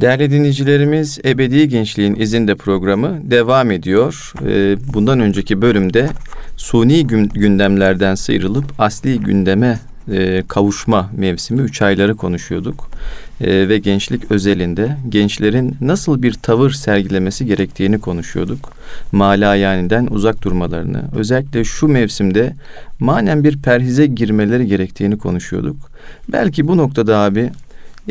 [0.01, 4.33] Değerli dinleyicilerimiz, Ebedi Gençliğin izinde programı devam ediyor.
[4.47, 6.09] Ee, Bundan önceki bölümde
[6.57, 9.79] suni gün- gündemlerden sıyrılıp asli gündeme
[10.13, 12.91] e, kavuşma mevsimi 3 ayları konuşuyorduk.
[13.41, 18.73] Ee, Ve gençlik özelinde gençlerin nasıl bir tavır sergilemesi gerektiğini konuşuyorduk.
[19.13, 22.55] Malayaniden uzak durmalarını, özellikle şu mevsimde
[22.99, 25.77] manen bir perhize girmeleri gerektiğini konuşuyorduk.
[26.33, 27.51] Belki bu noktada abi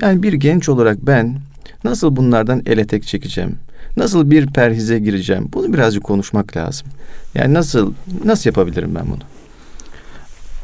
[0.01, 1.37] yani bir genç olarak ben
[1.83, 3.55] Nasıl bunlardan ele tek çekeceğim?
[3.97, 5.49] Nasıl bir perhize gireceğim?
[5.53, 6.87] Bunu birazcık konuşmak lazım.
[7.35, 7.93] Yani nasıl
[8.25, 9.38] nasıl yapabilirim ben bunu?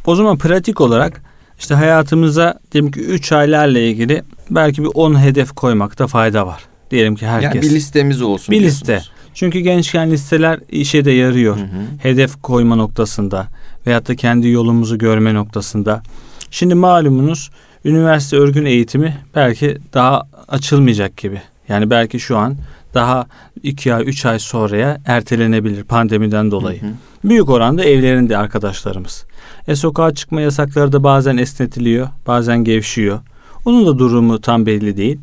[0.05, 1.21] O zaman pratik olarak
[1.59, 6.63] işte hayatımıza diyelim ki 3 aylarla ilgili belki bir 10 hedef koymakta fayda var.
[6.91, 7.55] Diyelim ki herkes.
[7.55, 8.53] Yani bir listemiz olsun.
[8.53, 8.81] Bir diyorsunuz.
[8.81, 9.01] liste.
[9.33, 11.57] Çünkü gençken listeler işe de yarıyor.
[11.57, 11.65] Hı hı.
[11.99, 13.47] Hedef koyma noktasında
[13.87, 16.03] veyahut da kendi yolumuzu görme noktasında.
[16.51, 17.51] Şimdi malumunuz
[17.85, 21.41] üniversite örgün eğitimi belki daha açılmayacak gibi.
[21.67, 22.55] Yani belki şu an
[22.93, 23.27] daha
[23.63, 26.81] 2 ay 3 ay sonraya ertelenebilir pandemiden dolayı.
[26.81, 26.91] Hı hı.
[27.23, 29.25] Büyük oranda evlerinde arkadaşlarımız.
[29.67, 33.19] E sokağa çıkma yasakları da bazen esnetiliyor, bazen gevşiyor.
[33.65, 35.17] Onun da durumu tam belli değil.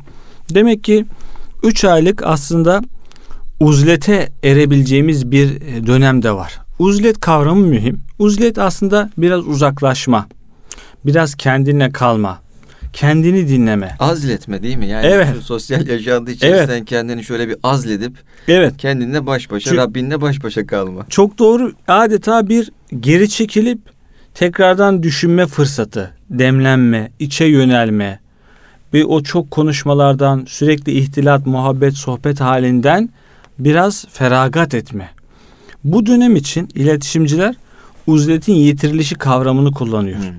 [0.49, 1.05] Demek ki
[1.63, 2.81] 3 aylık aslında
[3.59, 6.59] uzlete erebileceğimiz bir e, dönem de var.
[6.79, 7.99] Uzlet kavramı mühim.
[8.19, 10.27] Uzlet aslında biraz uzaklaşma,
[11.05, 12.39] biraz kendine kalma,
[12.93, 13.95] kendini dinleme.
[13.99, 14.87] Azletme değil mi?
[14.87, 15.27] Yani Evet.
[15.35, 18.13] şu sosyal yaşantı içerisinden kendini şöyle bir azledip
[18.47, 21.05] Evet, kendinle baş başa, Çünkü- Rabbinle baş başa kalma.
[21.09, 21.71] çok doğru.
[21.87, 23.79] Adeta bir geri çekilip
[24.33, 28.19] tekrardan düşünme fırsatı, demlenme, içe yönelme
[28.93, 33.09] ve o çok konuşmalardan, sürekli ihtilat, muhabbet, sohbet halinden
[33.59, 35.09] biraz feragat etme.
[35.83, 37.55] Bu dönem için iletişimciler
[38.07, 40.19] uzletin yitirilişi kavramını kullanıyor.
[40.19, 40.33] Hı.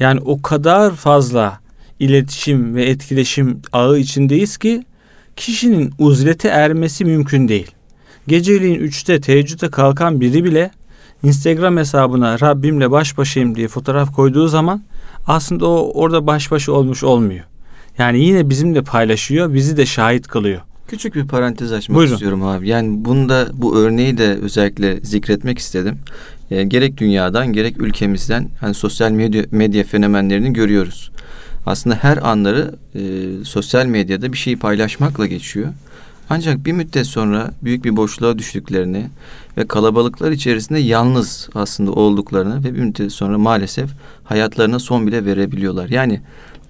[0.00, 1.60] Yani o kadar fazla
[2.00, 4.84] iletişim ve etkileşim ağı içindeyiz ki
[5.36, 7.70] kişinin uzlete ermesi mümkün değil.
[8.28, 10.70] Geceliğin 3'te teheccüde kalkan biri bile
[11.24, 14.82] Instagram hesabına Rabbimle baş başayım diye fotoğraf koyduğu zaman
[15.26, 17.44] aslında o orada baş başa olmuş olmuyor.
[17.98, 20.60] Yani yine bizimle paylaşıyor, bizi de şahit kılıyor.
[20.88, 22.12] Küçük bir parantez açmak Buyurun.
[22.12, 22.68] istiyorum abi.
[22.68, 25.98] Yani bunda bu örneği de özellikle zikretmek istedim.
[26.50, 31.10] E, gerek dünyadan gerek ülkemizden hani sosyal medya, medya fenomenlerini görüyoruz.
[31.66, 33.00] aslında her anları e,
[33.44, 35.68] sosyal medyada bir şeyi paylaşmakla geçiyor.
[36.30, 39.06] Ancak bir müddet sonra büyük bir boşluğa düştüklerini
[39.56, 43.90] ve kalabalıklar içerisinde yalnız aslında olduklarını ve bir müddet sonra maalesef
[44.24, 45.88] hayatlarına son bile verebiliyorlar.
[45.88, 46.20] Yani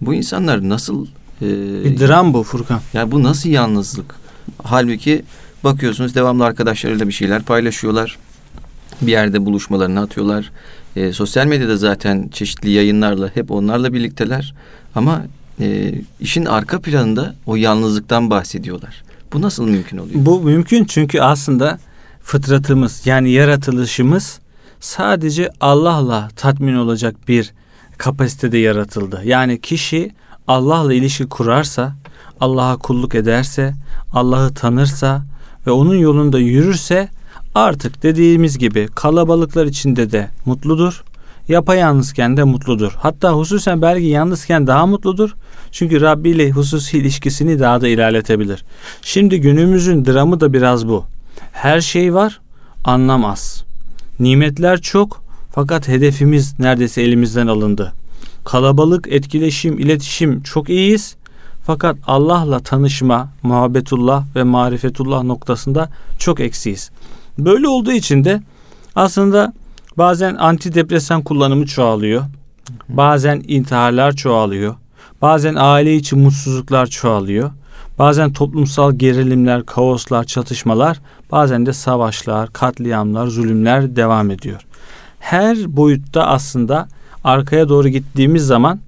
[0.01, 1.07] bu insanlar nasıl
[1.43, 1.47] e,
[1.85, 2.81] Bir dram bu Furkan.
[2.93, 4.15] ya bu nasıl yalnızlık?
[4.63, 5.23] Halbuki
[5.65, 8.19] bakıyorsunuz devamlı arkadaşlarıyla bir şeyler paylaşıyorlar.
[9.03, 10.51] Bir yerde buluşmalarını atıyorlar.
[10.97, 14.55] E, sosyal medyada zaten çeşitli yayınlarla hep onlarla birlikteler.
[14.95, 15.23] Ama
[15.61, 19.03] e, işin arka planında o yalnızlıktan bahsediyorlar.
[19.33, 20.15] Bu nasıl mümkün oluyor?
[20.27, 21.79] Bu mümkün çünkü aslında
[22.25, 24.41] fıtratımız yani yaratılışımız
[24.81, 27.53] sadece Allah'la tatmin olacak bir
[27.99, 29.21] kapasitede yaratıldı.
[29.25, 30.13] Yani kişi
[30.49, 31.93] Allah'la ilişki kurarsa,
[32.41, 33.75] Allah'a kulluk ederse,
[34.13, 35.25] Allah'ı tanırsa
[35.67, 37.09] ve onun yolunda yürürse
[37.55, 41.05] artık dediğimiz gibi kalabalıklar içinde de mutludur.
[41.49, 42.93] Yapayalnızken de mutludur.
[42.99, 45.35] Hatta hususen belki yalnızken daha mutludur.
[45.71, 48.65] Çünkü Rabbi ile hususi ilişkisini daha da ilerletebilir.
[49.03, 51.05] Şimdi günümüzün dramı da biraz bu.
[51.53, 52.41] Her şey var,
[52.85, 53.65] anlam az.
[54.21, 57.93] Nimetler çok fakat hedefimiz neredeyse elimizden alındı.
[58.45, 61.17] Kalabalık, etkileşim, iletişim çok iyiyiz.
[61.67, 66.91] Fakat Allah'la tanışma, muhabbetullah ve marifetullah noktasında çok eksiyiz.
[67.39, 68.43] Böyle olduğu için de
[68.97, 69.53] aslında
[69.99, 72.25] bazen antidepresan kullanımı çoğalıyor.
[72.89, 74.75] Bazen intiharlar çoğalıyor.
[75.23, 77.51] Bazen aile içi mutsuzluklar çoğalıyor.
[77.99, 81.01] Bazen toplumsal gerilimler, kaoslar, çatışmalar,
[81.35, 84.61] bazen de savaşlar, katliamlar, zulümler devam ediyor.
[85.19, 86.89] Her boyutta aslında
[87.25, 88.81] arkaya doğru gittiğimiz zaman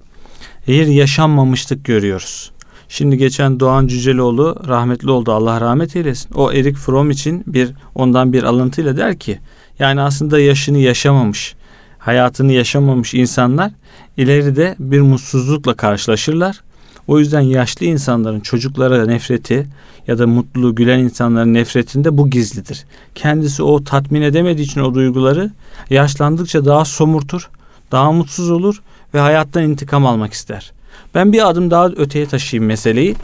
[0.67, 2.51] bir yaşanmamışlık görüyoruz.
[2.89, 6.33] Şimdi geçen Doğan Cüceloğlu rahmetli oldu Allah rahmet eylesin.
[6.33, 9.39] O Erik Fromm için bir ondan bir alıntıyla der ki
[9.79, 11.55] yani aslında yaşını yaşamamış,
[11.97, 13.71] hayatını yaşamamış insanlar
[14.17, 16.61] ileride bir mutsuzlukla karşılaşırlar.
[17.07, 19.67] O yüzden yaşlı insanların çocuklara nefreti
[20.07, 22.85] ya da mutlu gülen insanların nefretinde bu gizlidir.
[23.15, 25.51] Kendisi o tatmin edemediği için o duyguları
[25.89, 27.49] yaşlandıkça daha somurtur,
[27.91, 28.81] daha mutsuz olur
[29.13, 30.71] ve hayattan intikam almak ister.
[31.15, 33.15] Ben bir adım daha öteye taşıyayım meseleyi.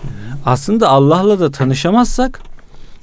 [0.45, 2.41] Aslında Allah'la da tanışamazsak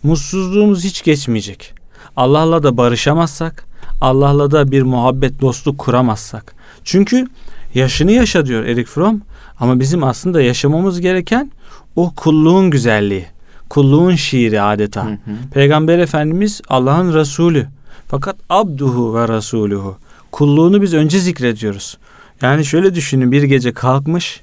[0.02, 1.74] mutsuzluğumuz hiç geçmeyecek.
[2.16, 3.64] Allah'la da barışamazsak,
[4.00, 6.54] Allah'la da bir muhabbet dostluk kuramazsak.
[6.84, 7.26] Çünkü
[7.74, 9.20] yaşını yaşa diyor Erik Fromm
[9.60, 11.50] ama bizim aslında yaşamamız gereken
[11.96, 13.26] o kulluğun güzelliği.
[13.68, 15.04] Kulluğun şiiri adeta.
[15.04, 15.50] Hı hı.
[15.54, 17.68] Peygamber Efendimiz Allah'ın Resulü.
[18.08, 19.96] Fakat abduhu ve rasuluhu.
[20.32, 21.98] Kulluğunu biz önce zikrediyoruz.
[22.42, 24.40] Yani şöyle düşünün bir gece kalkmış.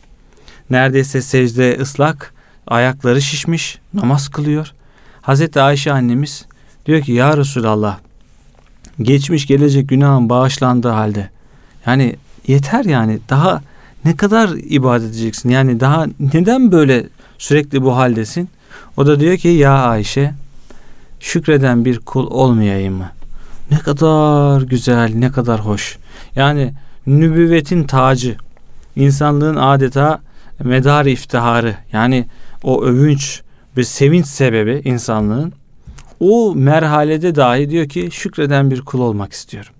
[0.70, 2.34] Neredeyse secde ıslak.
[2.68, 3.80] Ayakları şişmiş.
[3.94, 4.72] Namaz kılıyor.
[5.22, 6.46] Hazreti Ayşe annemiz
[6.86, 7.98] diyor ki ya Resulallah
[9.02, 11.30] geçmiş gelecek günahın bağışlandığı halde
[11.86, 12.16] yani
[12.48, 13.62] yeter yani daha
[14.08, 15.50] ne kadar ibadet edeceksin?
[15.50, 18.50] Yani daha neden böyle sürekli bu haldesin?
[18.98, 20.34] O da diyor ki ya Ayşe
[21.20, 23.12] şükreden bir kul olmayayım mı?
[23.72, 25.98] Ne kadar güzel ne kadar hoş.
[26.36, 26.74] Yani
[27.08, 28.36] nübüvvetin tacı
[28.96, 30.20] insanlığın adeta
[30.64, 31.76] medar iftiharı.
[31.92, 32.26] Yani
[32.64, 33.42] o övünç
[33.78, 35.54] ve sevinç sebebi insanlığın.
[36.20, 39.74] O merhalede dahi diyor ki şükreden bir kul olmak istiyorum.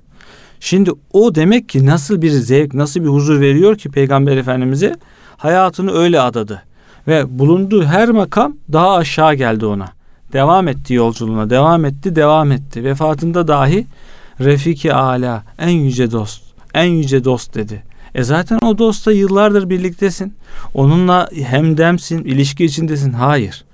[0.60, 4.96] Şimdi o demek ki nasıl bir zevk, nasıl bir huzur veriyor ki Peygamber Efendimiz'e
[5.38, 6.64] hayatını öyle adadı.
[7.08, 9.90] Ve bulunduğu her makam daha aşağı geldi ona.
[10.34, 12.84] Devam etti yolculuğuna, devam etti, devam etti.
[12.84, 13.88] Vefatında dahi
[14.40, 16.44] Refiki Ala, en yüce dost,
[16.74, 17.84] en yüce dost dedi.
[18.16, 20.34] E zaten o dostla yıllardır birliktesin.
[20.74, 23.14] Onunla hemdemsin, ilişki içindesin.
[23.14, 23.66] Hayır.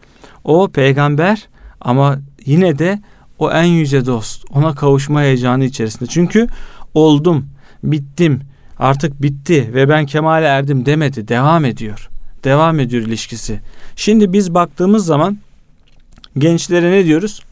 [0.43, 1.47] O peygamber
[1.81, 2.99] ama yine de
[3.43, 4.45] o en yüce dost.
[4.53, 6.09] Ona kavuşma heyecanı içerisinde.
[6.09, 6.47] Çünkü
[6.93, 7.45] oldum,
[7.83, 8.41] bittim,
[8.79, 11.27] artık bitti ve ben kemale erdim demedi.
[11.27, 12.09] Devam ediyor.
[12.43, 13.59] Devam ediyor ilişkisi.
[13.95, 15.37] Şimdi biz baktığımız zaman
[16.37, 17.43] gençlere ne diyoruz?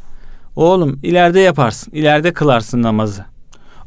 [0.55, 3.25] Oğlum ileride yaparsın, ileride kılarsın namazı.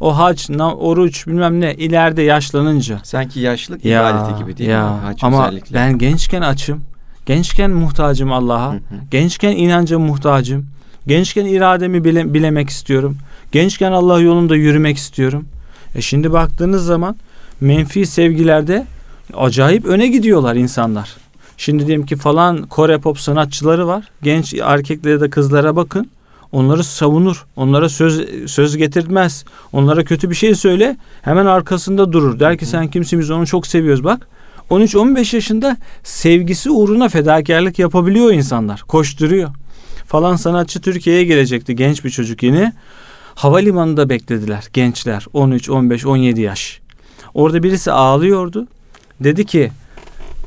[0.01, 3.01] O hac, oruç bilmem ne ileride yaşlanınca.
[3.03, 4.93] Sanki yaşlılık Ya, ibadeti gibi değil ya.
[4.93, 5.01] mi?
[5.01, 5.75] Hac Ama özellikle.
[5.75, 6.81] ben gençken açım.
[7.27, 8.75] Gençken muhtacım Allah'a.
[9.11, 10.67] Gençken inanca muhtacım.
[11.07, 13.17] Gençken irademi bile- bilemek istiyorum.
[13.53, 15.45] Gençken Allah yolunda yürümek istiyorum.
[15.95, 17.17] E şimdi baktığınız zaman
[17.61, 18.87] menfi sevgilerde
[19.37, 21.17] acayip öne gidiyorlar insanlar.
[21.57, 24.09] Şimdi diyelim ki falan Kore pop sanatçıları var.
[24.23, 26.11] Genç erkeklere de kızlara bakın.
[26.53, 27.47] Onları savunur.
[27.57, 29.45] Onlara söz söz getirmez.
[29.73, 30.97] Onlara kötü bir şey söyle.
[31.23, 32.41] Hemen arkasında durur.
[32.41, 34.29] Der ki sen kimsin biz onu çok seviyoruz bak.
[34.71, 38.81] 13-15 yaşında sevgisi uğruna fedakarlık yapabiliyor insanlar.
[38.81, 39.49] Koşturuyor.
[40.07, 42.73] Falan sanatçı Türkiye'ye gelecekti genç bir çocuk yine.
[43.35, 46.81] Havalimanında beklediler gençler 13, 15, 17 yaş.
[47.35, 48.67] Orada birisi ağlıyordu.
[49.21, 49.71] Dedi ki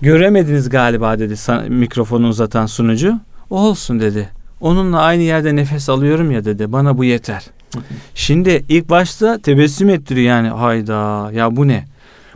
[0.02, 1.36] Göremediniz galiba dedi
[1.70, 3.20] mikrofonu uzatan sunucu.
[3.50, 4.30] O olsun dedi.
[4.62, 6.72] Onunla aynı yerde nefes alıyorum ya dedi.
[6.72, 7.46] Bana bu yeter.
[8.16, 11.86] Şimdi ilk başta tebessüm ettiriyor yani hayda ya bu ne?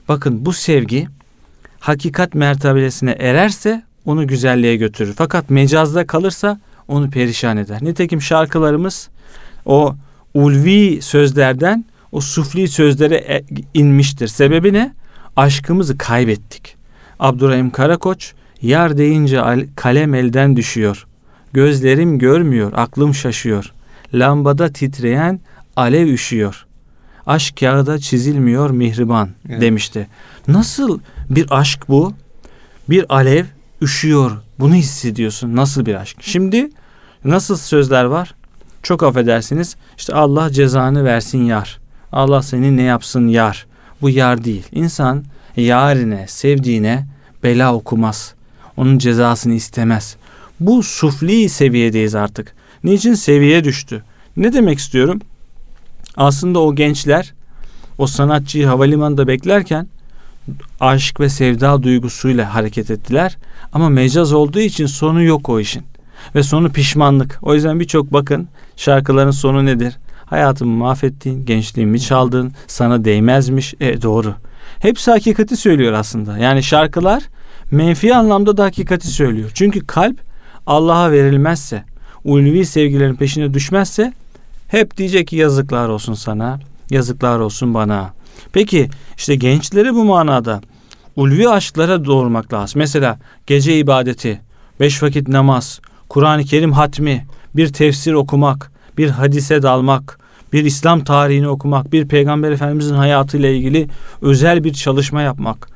[0.07, 1.07] Bakın bu sevgi
[1.79, 5.13] hakikat mertebesine ererse onu güzelliğe götürür.
[5.17, 6.59] Fakat mecazda kalırsa
[6.91, 7.79] onu perişan eder.
[7.81, 9.09] Nitekim şarkılarımız
[9.65, 9.95] o
[10.33, 14.27] ulvi sözlerden o sufli sözlere e- inmiştir.
[14.27, 14.93] Sebebi ne?
[15.35, 16.75] Aşkımızı kaybettik.
[17.19, 21.07] Abdurrahim Karakoç yar deyince al- kalem elden düşüyor.
[21.53, 23.73] Gözlerim görmüyor, aklım şaşıyor.
[24.13, 25.39] Lambada titreyen
[25.75, 26.65] alev üşüyor.
[27.27, 29.61] Aşk kağıda çizilmiyor mihriban Evet.
[29.61, 30.07] demişti.
[30.47, 30.99] Nasıl
[31.29, 32.13] bir aşk bu?
[32.89, 33.45] Bir alev
[33.81, 34.31] üşüyor.
[34.59, 35.55] Bunu hissediyorsun.
[35.55, 36.17] Nasıl bir aşk?
[36.21, 36.69] Şimdi
[37.25, 38.35] nasıl sözler var?
[38.83, 39.75] Çok affedersiniz.
[39.97, 41.79] İşte Allah cezanı versin yar.
[42.11, 43.65] Allah seni ne yapsın yar.
[44.01, 44.63] Bu yar değil.
[44.71, 45.23] İnsan
[45.57, 47.07] yarine, sevdiğine
[47.43, 48.33] bela okumaz.
[48.77, 50.15] Onun cezasını istemez.
[50.59, 52.55] Bu sufli seviyedeyiz artık.
[52.83, 54.03] Niçin seviye düştü?
[54.37, 55.19] Ne demek istiyorum?
[56.17, 57.33] Aslında o gençler
[57.97, 59.87] o sanatçıyı havalimanında beklerken
[60.79, 63.37] aşk ve sevda duygusuyla hareket ettiler.
[63.73, 65.83] Ama mecaz olduğu için sonu yok o işin.
[66.35, 67.39] Ve sonu pişmanlık.
[67.41, 69.97] O yüzden birçok bakın şarkıların sonu nedir?
[70.25, 73.73] Hayatımı mahvettin, gençliğimi çaldın, sana değmezmiş.
[73.79, 74.35] E doğru.
[74.79, 76.37] Hepsi hakikati söylüyor aslında.
[76.37, 77.23] Yani şarkılar
[77.71, 79.51] menfi anlamda da hakikati söylüyor.
[79.53, 80.19] Çünkü kalp
[80.67, 81.83] Allah'a verilmezse,
[82.23, 84.13] ulvi sevgilerin peşine düşmezse
[84.67, 88.13] hep diyecek ki yazıklar olsun sana, yazıklar olsun bana.
[88.53, 90.61] Peki işte gençleri bu manada
[91.15, 92.79] ulvi aşklara doğurmak lazım.
[92.79, 94.41] Mesela gece ibadeti,
[94.79, 95.81] beş vakit namaz,
[96.11, 100.19] Kur'an-ı Kerim hatmi, bir tefsir okumak, bir hadise dalmak,
[100.53, 103.87] bir İslam tarihini okumak, bir Peygamber Efendimizin hayatıyla ilgili
[104.21, 105.67] özel bir çalışma yapmak.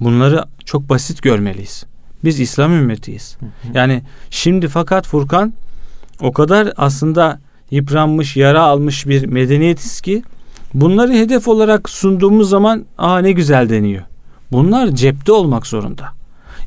[0.00, 1.84] Bunları çok basit görmeliyiz.
[2.24, 3.36] Biz İslam ümmetiyiz.
[3.74, 5.52] Yani şimdi fakat Furkan
[6.20, 10.22] o kadar aslında yıpranmış, yara almış bir medeniyetiz ki
[10.74, 14.02] bunları hedef olarak sunduğumuz zaman aa ne güzel deniyor.
[14.52, 16.08] Bunlar cepte olmak zorunda.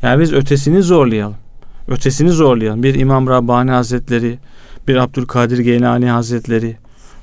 [0.01, 1.44] Yani biz ötesini zorlayalım.
[1.87, 2.83] Ötesini zorlayalım.
[2.83, 4.37] Bir İmam Rabbani Hazretleri,
[4.87, 6.77] bir Abdülkadir Geylani Hazretleri,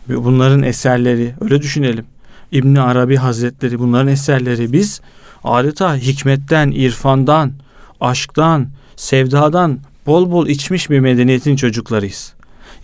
[0.08, 2.04] bunların eserleri öyle düşünelim.
[2.52, 5.00] İbni Arabi Hazretleri bunların eserleri biz
[5.44, 7.52] adeta hikmetten, irfandan,
[8.00, 12.34] aşktan, sevdadan bol bol içmiş bir medeniyetin çocuklarıyız.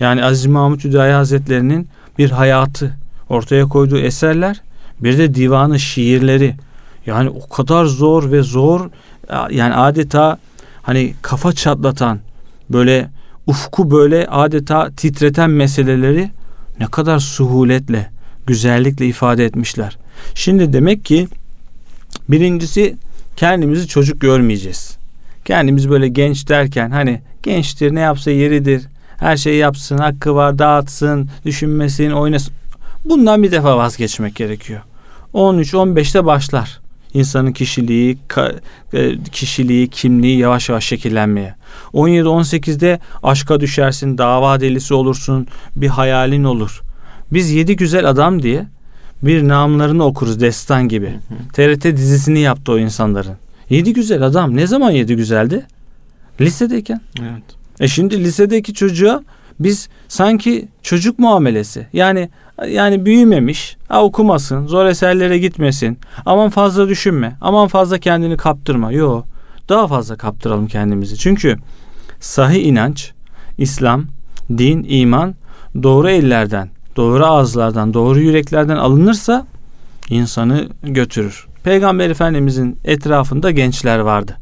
[0.00, 1.88] Yani Aziz Mahmut Hüdayi Hazretlerinin
[2.18, 2.96] bir hayatı,
[3.28, 4.62] ortaya koyduğu eserler,
[5.00, 6.54] bir de divanı şiirleri.
[7.06, 8.90] Yani o kadar zor ve zor
[9.50, 10.38] yani adeta
[10.88, 12.18] hani kafa çatlatan
[12.70, 13.10] böyle
[13.46, 16.30] ufku böyle adeta titreten meseleleri
[16.80, 18.10] ne kadar suhuletle,
[18.46, 19.98] güzellikle ifade etmişler.
[20.34, 21.28] Şimdi demek ki
[22.28, 22.96] birincisi
[23.36, 24.96] kendimizi çocuk görmeyeceğiz.
[25.44, 28.82] Kendimiz böyle genç derken hani gençtir ne yapsa yeridir.
[29.16, 32.54] Her şeyi yapsın, hakkı var, dağıtsın, düşünmesin, oynasın.
[33.04, 34.80] Bundan bir defa vazgeçmek gerekiyor.
[35.34, 36.80] 13-15'te başlar
[37.14, 38.18] insanın kişiliği,
[38.92, 41.54] e, kişiliği, kimliği yavaş yavaş şekillenmeye.
[41.92, 46.82] 17-18'de aşka düşersin, dava delisi olursun, bir hayalin olur.
[47.32, 48.66] Biz yedi güzel adam diye
[49.22, 51.14] bir namlarını okuruz destan gibi.
[51.52, 53.36] TRT dizisini yaptı o insanların.
[53.70, 54.56] Yedi güzel adam.
[54.56, 55.66] Ne zaman yedi güzeldi?
[56.40, 57.00] Lisedeyken.
[57.20, 57.42] Evet.
[57.80, 59.22] E şimdi lisedeki çocuğa
[59.60, 61.86] biz sanki çocuk muamelesi.
[61.92, 62.28] Yani
[62.66, 65.98] yani büyümemiş, ha okumasın, zor eserlere gitmesin.
[66.26, 67.36] Aman fazla düşünme.
[67.40, 68.92] Aman fazla kendini kaptırma.
[68.92, 69.22] Yo.
[69.68, 71.18] Daha fazla kaptıralım kendimizi.
[71.18, 71.56] Çünkü
[72.20, 73.12] sahih inanç,
[73.58, 74.04] İslam,
[74.58, 75.34] din, iman
[75.82, 79.46] doğru ellerden, doğru ağızlardan, doğru yüreklerden alınırsa
[80.10, 81.46] insanı götürür.
[81.64, 84.36] Peygamber Efendimizin etrafında gençler vardı.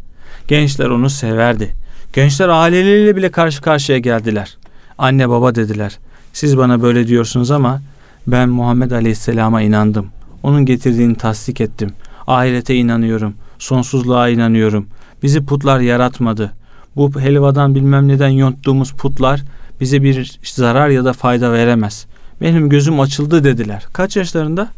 [0.49, 1.73] Gençler onu severdi.
[2.13, 4.57] Gençler aileleriyle bile karşı karşıya geldiler.
[4.99, 5.99] Anne baba dediler.
[6.33, 7.81] Siz bana böyle diyorsunuz ama
[8.27, 10.07] ben Muhammed Aleyhisselam'a inandım.
[10.43, 11.91] Onun getirdiğini tasdik ettim.
[12.27, 13.35] Ahirete inanıyorum.
[13.59, 14.87] Sonsuzluğa inanıyorum.
[15.23, 16.53] Bizi putlar yaratmadı.
[16.97, 19.43] Bu helvadan bilmem neden yonttuğumuz putlar
[19.81, 22.07] bize bir zarar ya da fayda veremez.
[22.41, 23.87] Benim gözüm açıldı dediler.
[23.93, 24.69] Kaç yaşlarında?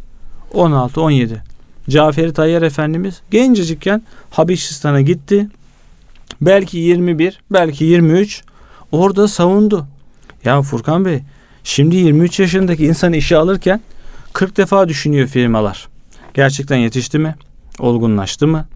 [0.54, 1.36] 16-17.
[1.88, 5.48] Caferi Tayyar Efendimiz gencecikken Habeşistan'a gitti.
[6.40, 8.42] Belki 21, belki 23
[8.92, 9.86] orada savundu.
[10.44, 11.22] Ya Furkan Bey
[11.68, 13.80] şimdi 23 yaşındaki insan işe alırken
[14.32, 15.88] 40 defa düşünüyor firmalar.
[16.34, 17.34] Gerçekten yetişti mi?
[17.78, 18.66] Olgunlaştı mı?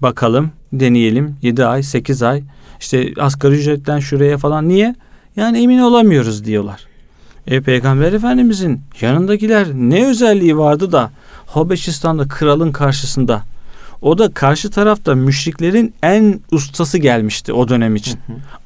[0.00, 1.36] Bakalım, deneyelim.
[1.42, 2.42] 7 ay, 8 ay.
[2.80, 4.68] İşte asgari ücretten şuraya falan.
[4.68, 4.94] Niye?
[5.36, 6.86] Yani emin olamıyoruz diyorlar.
[7.46, 11.10] E Peygamber Efendimizin yanındakiler ne özelliği vardı da
[11.46, 13.42] Habeşistan'da kralın karşısında
[14.02, 18.18] O da karşı tarafta müşriklerin en ustası gelmişti o dönem için.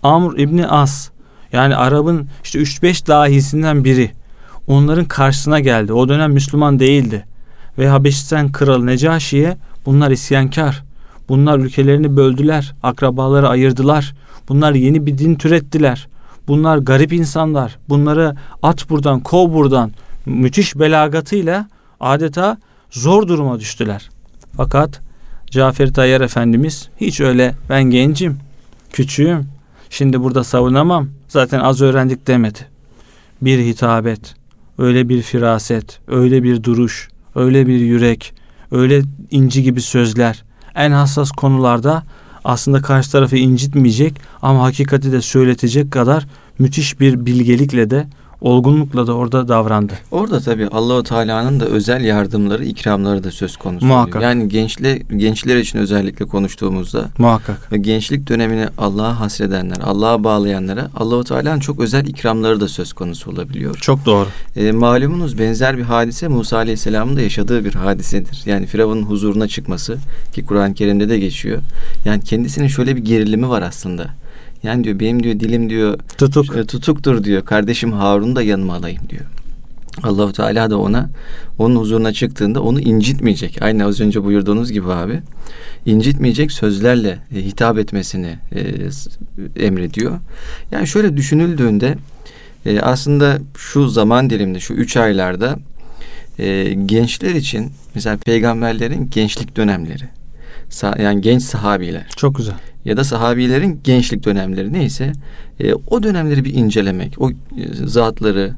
[0.03, 1.12] Amr İbni As
[1.53, 4.11] yani Arap'ın işte 3-5 dahisinden biri.
[4.67, 5.93] Onların karşısına geldi.
[5.93, 7.25] O dönem Müslüman değildi.
[7.79, 10.83] Ve Habeşistan kralı Necaşi'ye bunlar isyankar.
[11.29, 12.75] Bunlar ülkelerini böldüler.
[12.83, 14.15] Akrabaları ayırdılar.
[14.49, 16.09] Bunlar yeni bir din türettiler.
[16.49, 17.79] Bunlar garip insanlar.
[17.89, 19.93] Bunları at buradan, kov buradan.
[20.27, 21.69] Müthiş belagatıyla
[22.01, 22.59] adeta
[22.91, 24.11] zor duruma düştüler.
[24.57, 25.01] Fakat
[25.51, 28.39] Cafer Tayyar Efendimiz hiç öyle ben gencim,
[28.93, 29.49] küçüğüm,
[29.93, 32.59] şimdi burada savunamam, zaten az öğrendik demedi.
[33.43, 34.35] Bir hitabet,
[34.79, 38.35] öyle bir firaset, öyle bir duruş, öyle bir yürek,
[38.71, 42.03] öyle inci gibi sözler, en hassas konularda
[42.45, 46.27] aslında karşı tarafı incitmeyecek ama hakikati de söyletecek kadar
[46.59, 48.07] müthiş bir bilgelikle de
[48.43, 49.93] olgunlukla da orada davrandı.
[50.11, 53.87] Orada tabii Allahu Teala'nın da özel yardımları, ikramları da söz konusu.
[53.87, 54.17] Muhakkak.
[54.17, 54.31] oluyor.
[54.31, 57.73] Yani gençle gençler için özellikle konuştuğumuzda Muhakkak.
[57.73, 63.31] ve gençlik dönemini Allah'a hasredenler, Allah'a bağlayanlara Allahu Teala'nın çok özel ikramları da söz konusu
[63.31, 63.77] olabiliyor.
[63.77, 64.27] Çok doğru.
[64.57, 68.43] E, malumunuz benzer bir hadise Musa Aleyhisselam'ın da yaşadığı bir hadisedir.
[68.47, 69.97] Yani Firavun'un huzuruna çıkması
[70.33, 71.59] ki Kur'an-ı Kerim'de de geçiyor.
[72.05, 74.22] Yani kendisinin şöyle bir gerilimi var aslında.
[74.63, 76.57] Yani diyor benim diyor dilim diyor Tutuk.
[76.57, 77.45] e, tutuktur diyor.
[77.45, 79.25] Kardeşim Harun'u da yanıma alayım diyor.
[80.03, 81.11] Allahu Teala da ona
[81.59, 83.63] onun huzuruna çıktığında onu incitmeyecek.
[83.63, 85.21] Aynı az önce buyurduğunuz gibi abi.
[85.87, 88.61] incitmeyecek sözlerle e, hitap etmesini e,
[89.67, 90.19] emrediyor.
[90.71, 91.95] Yani şöyle düşünüldüğünde
[92.67, 95.59] e, aslında şu zaman diliminde şu üç aylarda
[96.39, 100.05] e, gençler için mesela peygamberlerin gençlik dönemleri
[100.71, 102.55] sa- yani genç sahabiler Çok güzel.
[102.85, 105.13] Ya da sahabilerin gençlik dönemleri neyse
[105.61, 107.35] e, o dönemleri bir incelemek, o e,
[107.85, 108.55] zatları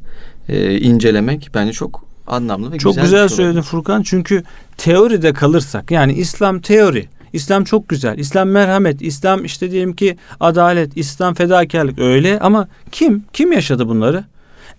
[0.48, 3.04] e, incelemek bence çok anlamlı ve Çok güzel.
[3.04, 3.60] güzel bir şey söyledin.
[3.60, 4.02] Furkan.
[4.02, 4.42] Çünkü
[4.76, 7.08] teoride kalırsak yani İslam teori.
[7.32, 8.18] İslam çok güzel.
[8.18, 14.24] İslam merhamet, İslam işte diyelim ki adalet, İslam fedakarlık öyle ama kim kim yaşadı bunları?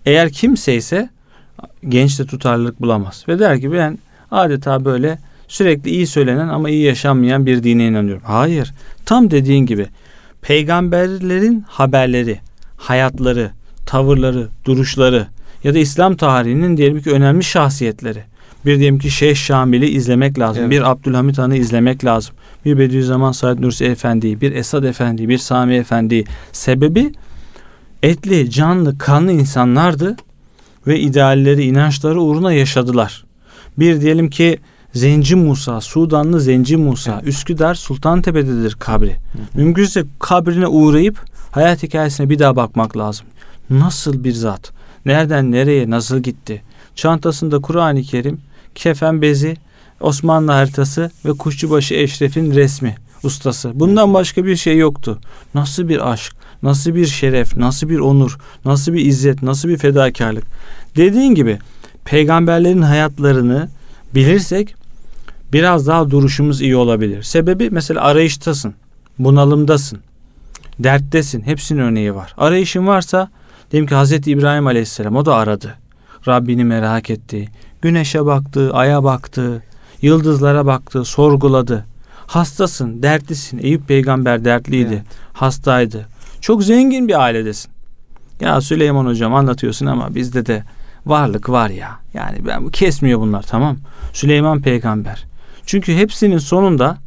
[0.06, 1.08] Eğer kimse ise
[1.88, 3.98] genç de tutarlılık bulamaz ve der ki ben
[4.30, 5.18] adeta böyle
[5.48, 8.22] sürekli iyi söylenen ama iyi yaşanmayan bir dine inanıyorum.
[8.26, 8.74] Hayır.
[9.06, 9.86] Tam dediğin gibi
[10.42, 12.38] peygamberlerin haberleri,
[12.76, 13.50] hayatları,
[13.86, 15.26] tavırları, duruşları
[15.64, 18.22] ya da İslam tarihinin diyelim ki önemli şahsiyetleri.
[18.66, 20.62] Bir diyelim ki Şeyh Şamil'i izlemek lazım.
[20.62, 20.70] Evet.
[20.70, 22.34] Bir Abdülhamit Han'ı izlemek lazım.
[22.64, 26.24] Bir Bediüzzaman Said Nursi Efendi'yi, bir Esad Efendi'yi, bir Sami Efendi'yi.
[26.52, 27.12] Sebebi
[28.02, 30.16] etli, canlı, kanlı insanlardı
[30.86, 33.24] ve idealleri, inançları uğruna yaşadılar.
[33.78, 34.58] Bir diyelim ki
[34.94, 39.16] Zenci Musa, Sudanlı Zenci Musa, Üsküdar Sultantepe'dedir kabri.
[39.54, 41.20] Mümkünse kabrine uğrayıp
[41.50, 43.26] hayat hikayesine bir daha bakmak lazım.
[43.70, 44.72] Nasıl bir zat?
[45.06, 46.62] Nereden nereye nasıl gitti?
[46.94, 48.40] Çantasında Kur'an-ı Kerim,
[48.74, 49.56] kefen bezi,
[50.00, 53.70] Osmanlı haritası ve Kuşçubaşı Eşref'in resmi ustası.
[53.74, 55.18] Bundan başka bir şey yoktu.
[55.54, 56.32] Nasıl bir aşk,
[56.62, 60.44] nasıl bir şeref, nasıl bir onur, nasıl bir izzet, nasıl bir fedakarlık.
[60.96, 61.58] Dediğin gibi
[62.04, 63.68] peygamberlerin hayatlarını
[64.16, 64.74] bilirsek
[65.52, 67.22] biraz daha duruşumuz iyi olabilir.
[67.22, 68.74] Sebebi mesela arayıştasın,
[69.18, 69.98] bunalımdasın,
[70.78, 71.42] derttesin.
[71.42, 72.34] Hepsinin örneği var.
[72.38, 73.30] Arayışın varsa
[73.70, 75.74] diyelim ki Hazreti İbrahim Aleyhisselam o da aradı.
[76.28, 77.48] Rabbini merak etti.
[77.82, 79.62] Güneşe baktı, aya baktı,
[80.02, 81.84] yıldızlara baktı, sorguladı.
[82.26, 83.58] Hastasın, dertlisin.
[83.58, 85.06] Eyüp peygamber dertliydi, Evet.
[85.32, 86.06] hastaydı.
[86.40, 87.70] Çok zengin bir ailedesin.
[88.40, 90.62] Ya Süleyman hocam anlatıyorsun ama bizde de
[91.06, 91.98] varlık var ya.
[92.14, 93.76] Yani ben bu kesmiyor bunlar tamam.
[94.12, 95.24] Süleyman peygamber.
[95.66, 96.98] Çünkü hepsinin sonunda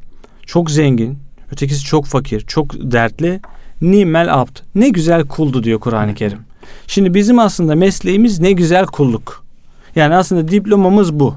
[0.45, 1.17] çok zengin,
[1.51, 3.39] ötekisi çok fakir, çok dertli.
[3.81, 4.57] Nimel abd.
[4.75, 6.39] Ne güzel kuldu diyor Kur'an-ı Kerim.
[6.87, 9.43] Şimdi bizim aslında mesleğimiz ne güzel kulluk.
[9.95, 11.35] Yani aslında diplomamız bu.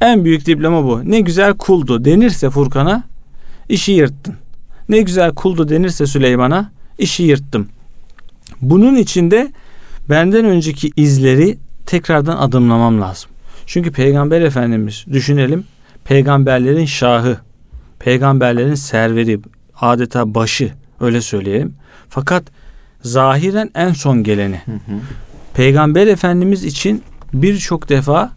[0.00, 1.10] En büyük diploma bu.
[1.10, 3.02] Ne güzel kuldu denirse Furkan'a
[3.68, 4.34] işi yırttın.
[4.88, 7.68] Ne güzel kuldu denirse Süleyman'a işi yırttım.
[8.60, 9.52] Bunun içinde
[10.10, 11.58] benden önceki izleri
[11.88, 13.30] tekrardan adımlamam lazım.
[13.66, 15.64] Çünkü Peygamber Efendimiz düşünelim
[16.04, 17.38] peygamberlerin şahı,
[17.98, 19.40] peygamberlerin serveri,
[19.80, 21.74] adeta başı öyle söyleyelim.
[22.08, 22.42] Fakat
[23.02, 24.60] zahiren en son geleni.
[24.64, 24.98] Hı hı.
[25.54, 28.30] Peygamber Efendimiz için birçok defa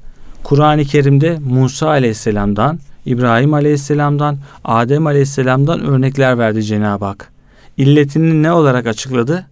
[0.43, 7.31] Kur'an-ı Kerim'de Musa Aleyhisselam'dan, İbrahim Aleyhisselam'dan, Adem Aleyhisselam'dan örnekler verdi Cenab-ı Hak.
[7.77, 9.45] İlletini ne olarak açıkladı?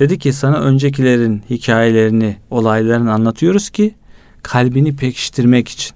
[0.00, 3.94] Dedi ki sana öncekilerin hikayelerini, olaylarını anlatıyoruz ki
[4.42, 5.92] kalbini pekiştirmek için.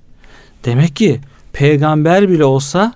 [0.65, 1.21] Demek ki
[1.53, 2.93] peygamber bile olsa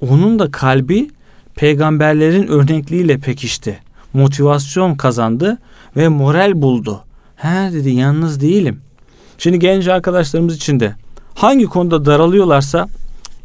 [0.00, 1.10] onun da kalbi
[1.54, 3.78] peygamberlerin örnekliğiyle pekişti.
[4.12, 5.58] Motivasyon kazandı
[5.96, 7.04] ve moral buldu.
[7.36, 8.80] He dedi yalnız değilim.
[9.38, 10.94] Şimdi genç arkadaşlarımız için de
[11.34, 12.88] hangi konuda daralıyorlarsa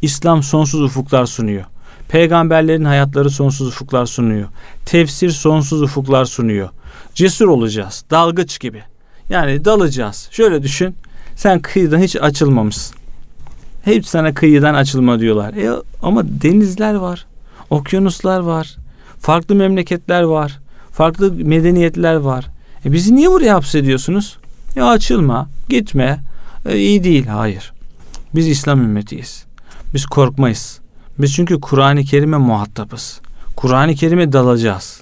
[0.02, 1.66] İslam sonsuz ufuklar sunuyor.
[2.10, 4.48] Peygamberlerin hayatları sonsuz ufuklar sunuyor.
[4.86, 6.70] Tefsir sonsuz ufuklar sunuyor.
[7.18, 8.04] Cesur olacağız.
[8.12, 8.84] Dalgıç gibi.
[9.30, 10.28] Yani dalacağız.
[10.32, 10.96] Şöyle düşün.
[11.36, 12.96] Sen kıyıdan hiç açılmamışsın.
[13.84, 15.54] Hep sana kıyıdan açılma diyorlar.
[15.54, 17.26] E, ama denizler var.
[17.70, 18.78] Okyanuslar var.
[19.20, 20.60] Farklı memleketler var.
[20.92, 22.48] Farklı medeniyetler var.
[22.86, 24.38] E bizi niye buraya hapsediyorsunuz?
[24.76, 26.20] Ya açılma, gitme.
[26.66, 27.26] E, iyi değil.
[27.26, 27.74] Hayır.
[28.36, 29.46] Biz İslam ümmetiyiz.
[29.94, 30.80] Biz korkmayız.
[31.20, 33.22] Biz çünkü Kur'an-ı Kerim'e muhatapız.
[33.56, 35.02] Kur'an-ı Kerim'e dalacağız.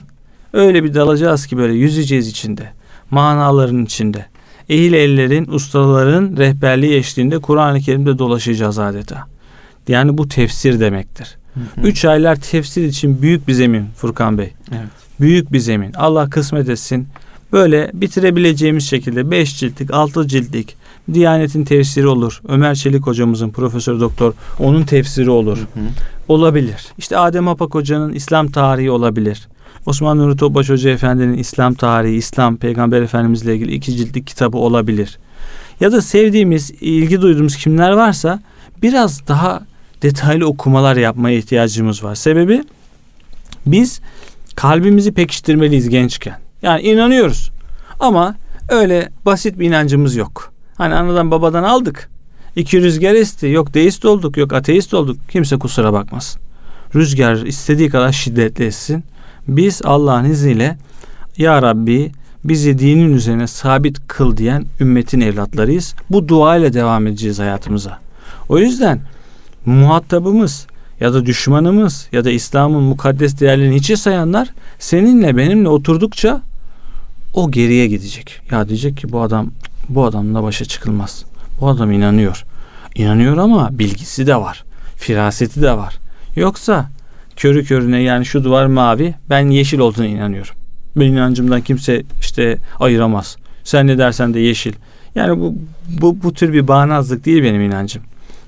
[0.55, 2.69] Öyle bir dalacağız ki böyle yüzeceğiz içinde.
[3.11, 4.25] Manaların içinde.
[4.69, 9.27] Ehil ellerin, ustaların rehberliği eşliğinde Kur'an-ı Kerim'de dolaşacağız adeta.
[9.87, 11.37] Yani bu tefsir demektir.
[11.53, 11.87] Hı hı.
[11.87, 14.53] Üç aylar tefsir için büyük bir zemin Furkan Bey.
[14.71, 14.89] Evet.
[15.19, 15.93] Büyük bir zemin.
[15.93, 17.07] Allah kısmet etsin.
[17.53, 20.75] Böyle bitirebileceğimiz şekilde beş ciltlik, altı ciltlik
[21.13, 22.41] Diyanet'in tefsiri olur.
[22.47, 25.57] Ömer Çelik hocamızın profesör doktor onun tefsiri olur.
[25.57, 25.85] Hı hı.
[26.27, 26.87] Olabilir.
[26.97, 29.47] İşte Adem Apak hocanın İslam tarihi olabilir.
[29.85, 35.17] Osman Nuri Topbaş Hoca Efendi'nin İslam tarihi, İslam Peygamber Efendimizle ilgili iki ciltlik kitabı olabilir.
[35.79, 38.39] Ya da sevdiğimiz, ilgi duyduğumuz kimler varsa
[38.81, 39.61] biraz daha
[40.01, 42.15] detaylı okumalar yapmaya ihtiyacımız var.
[42.15, 42.63] Sebebi
[43.65, 44.01] biz
[44.55, 46.37] kalbimizi pekiştirmeliyiz gençken.
[46.61, 47.51] Yani inanıyoruz.
[47.99, 48.35] Ama
[48.69, 50.53] öyle basit bir inancımız yok.
[50.77, 52.09] Hani anadan babadan aldık.
[52.55, 53.47] İki rüzgar esti.
[53.47, 55.17] Yok deist olduk, yok ateist olduk.
[55.29, 56.41] Kimse kusura bakmasın.
[56.95, 59.03] Rüzgar istediği kadar şiddetli essin.
[59.47, 60.77] Biz Allah'ın izniyle
[61.37, 62.11] Ya Rabbi
[62.43, 65.95] bizi dinin üzerine sabit kıl diyen ümmetin evlatlarıyız.
[66.09, 67.99] Bu dua ile devam edeceğiz hayatımıza.
[68.49, 69.01] O yüzden
[69.65, 70.67] muhatabımız
[70.99, 76.41] ya da düşmanımız ya da İslam'ın mukaddes değerlerini hiçe sayanlar seninle benimle oturdukça
[77.33, 78.41] o geriye gidecek.
[78.51, 79.51] Ya diyecek ki bu adam
[79.89, 81.25] bu adamla başa çıkılmaz.
[81.61, 82.45] Bu adam inanıyor.
[82.95, 84.63] İnanıyor ama bilgisi de var.
[84.95, 85.97] Firaseti de var.
[86.35, 86.89] Yoksa
[87.35, 90.55] körü körüne yani şu duvar mavi ben yeşil olduğunu inanıyorum.
[90.95, 93.37] Ben inancımdan kimse işte ayıramaz.
[93.63, 94.73] Sen ne dersen de yeşil.
[95.15, 95.55] Yani bu,
[96.01, 98.03] bu, bu tür bir bağnazlık değil benim inancım.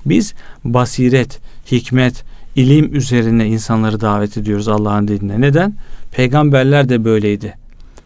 [0.06, 0.34] Biz
[0.64, 1.40] basiret,
[1.72, 2.24] hikmet,
[2.56, 5.42] ilim üzerine insanları davet ediyoruz Allah'ın dinine.
[5.42, 5.74] Neden?
[6.12, 7.54] Peygamberler de böyleydi.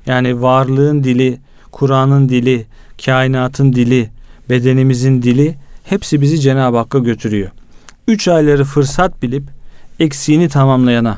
[0.05, 1.39] Yani varlığın dili,
[1.71, 2.65] Kur'an'ın dili,
[3.05, 4.09] kainatın dili,
[4.49, 7.49] bedenimizin dili hepsi bizi Cenab-ı Hakk'a götürüyor.
[8.07, 9.43] Üç ayları fırsat bilip
[10.01, 11.17] eksiğini tamamlayana,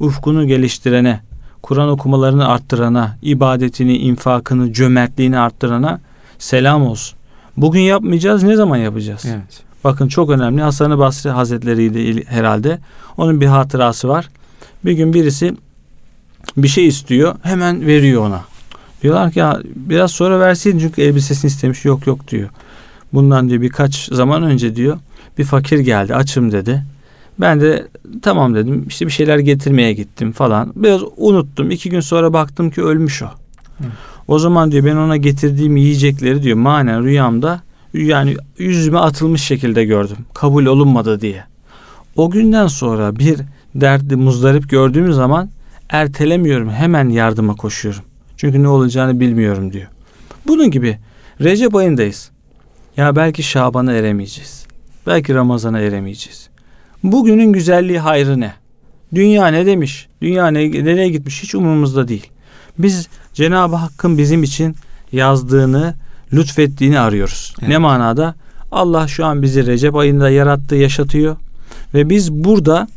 [0.00, 1.20] ufkunu geliştirene,
[1.62, 6.00] Kur'an okumalarını arttırana, ibadetini, infakını, cömertliğini arttırana
[6.38, 7.18] selam olsun.
[7.56, 9.24] Bugün yapmayacağız, ne zaman yapacağız?
[9.26, 9.62] Evet.
[9.84, 10.62] Bakın çok önemli.
[10.62, 12.78] Hasan-ı Basri Hazretleri'ydi herhalde.
[13.16, 14.28] Onun bir hatırası var.
[14.84, 15.54] Bir gün birisi
[16.56, 18.40] bir şey istiyor, hemen veriyor ona.
[19.02, 21.84] Diyorlar ki ya biraz sonra verseydin çünkü elbisesini istemiş.
[21.84, 22.48] Yok yok diyor.
[23.12, 24.98] Bundan diyor birkaç zaman önce diyor
[25.38, 26.82] bir fakir geldi açım dedi.
[27.40, 27.88] Ben de
[28.22, 30.72] tamam dedim işte bir şeyler getirmeye gittim falan.
[30.76, 31.70] Biraz unuttum.
[31.70, 33.26] iki gün sonra baktım ki ölmüş o.
[33.26, 33.84] Hı.
[34.28, 37.62] O zaman diyor ben ona getirdiğim yiyecekleri diyor manen rüyamda
[37.94, 40.16] yani yüzüme atılmış şekilde gördüm.
[40.34, 41.44] Kabul olunmadı diye.
[42.16, 43.38] O günden sonra bir
[43.74, 45.50] derdi muzdarip gördüğüm zaman
[45.88, 46.70] ertelemiyorum.
[46.70, 48.02] Hemen yardıma koşuyorum.
[48.36, 49.88] Çünkü ne olacağını bilmiyorum diyor.
[50.46, 50.98] Bunun gibi
[51.40, 52.30] Recep ayındayız.
[52.96, 54.66] Ya belki Şaban'a eremeyeceğiz.
[55.06, 56.48] Belki Ramazan'a eremeyeceğiz.
[57.04, 58.52] Bugünün güzelliği hayrı ne?
[59.14, 60.08] Dünya ne demiş?
[60.22, 61.42] Dünya ne, nereye gitmiş?
[61.42, 62.26] Hiç umurumuzda değil.
[62.78, 64.76] Biz Cenab-ı Hakk'ın bizim için
[65.12, 65.94] yazdığını,
[66.32, 67.54] lütfettiğini arıyoruz.
[67.58, 67.68] Evet.
[67.68, 68.34] Ne manada?
[68.72, 71.36] Allah şu an bizi Recep ayında yarattı, yaşatıyor.
[71.94, 72.88] Ve biz burada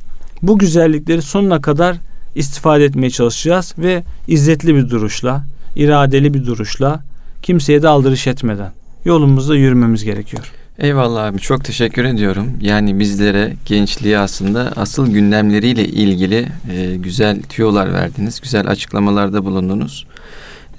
[0.41, 1.97] bu güzellikleri sonuna kadar
[2.35, 5.45] istifade etmeye çalışacağız ve izzetli bir duruşla,
[5.75, 7.03] iradeli bir duruşla,
[7.41, 8.71] kimseye de aldırış etmeden
[9.05, 10.51] yolumuzda yürümemiz gerekiyor.
[10.79, 12.53] Eyvallah abi çok teşekkür ediyorum.
[12.61, 18.39] Yani bizlere gençliği aslında asıl gündemleriyle ilgili e, güzel tüyolar verdiniz.
[18.41, 20.07] Güzel açıklamalarda bulundunuz.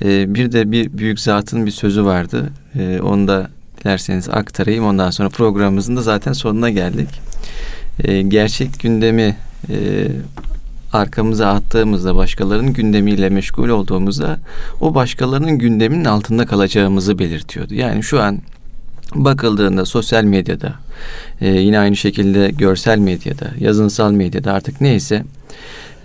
[0.04, 2.50] E, bir de bir büyük zatın bir sözü vardı.
[2.78, 4.86] E, onu da dilerseniz aktarayım.
[4.86, 7.08] Ondan sonra programımızın da zaten sonuna geldik.
[8.04, 9.36] E, gerçek gündemi
[9.70, 10.08] e,
[10.92, 14.38] arkamıza attığımızda başkalarının gündemiyle meşgul olduğumuzda
[14.80, 17.74] o başkalarının gündeminin altında kalacağımızı belirtiyordu.
[17.74, 18.38] Yani şu an
[19.14, 20.74] bakıldığında sosyal medyada
[21.40, 25.24] e, yine aynı şekilde görsel medyada yazınsal medyada artık neyse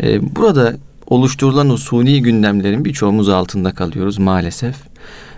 [0.03, 0.73] e, burada
[1.07, 4.75] oluşturulan o suni gündemlerin birçoğumuz altında kalıyoruz maalesef.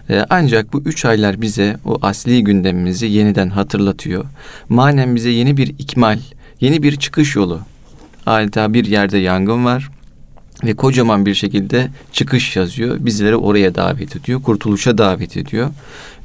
[0.10, 4.26] E, ancak bu üç aylar bize o asli gündemimizi yeniden hatırlatıyor.
[4.70, 6.20] Manen bize yeni bir ikmal,
[6.62, 7.60] yeni bir çıkış yolu
[8.26, 9.90] adeta bir yerde yangın var
[10.64, 12.98] ve kocaman bir şekilde çıkış yazıyor.
[13.00, 14.42] Bizleri oraya davet ediyor.
[14.42, 15.70] Kurtuluşa davet ediyor.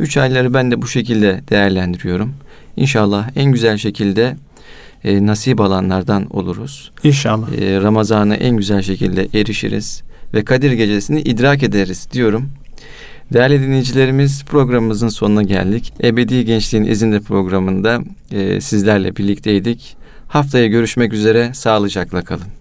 [0.00, 2.34] Üç ayları ben de bu şekilde değerlendiriyorum.
[2.76, 4.36] İnşallah en güzel şekilde
[5.04, 6.90] e, nasip alanlardan oluruz.
[7.04, 7.52] İnşallah.
[7.52, 10.02] E, Ramazan'a en güzel şekilde erişiriz
[10.34, 12.50] ve Kadir Gecesi'ni idrak ederiz diyorum.
[13.32, 15.92] Değerli dinleyicilerimiz programımızın sonuna geldik.
[16.02, 18.02] Ebedi Gençliğin İzinde programında
[18.32, 19.96] e, sizlerle birlikteydik.
[20.28, 22.59] Haftaya görüşmek üzere, sağlıcakla kalın.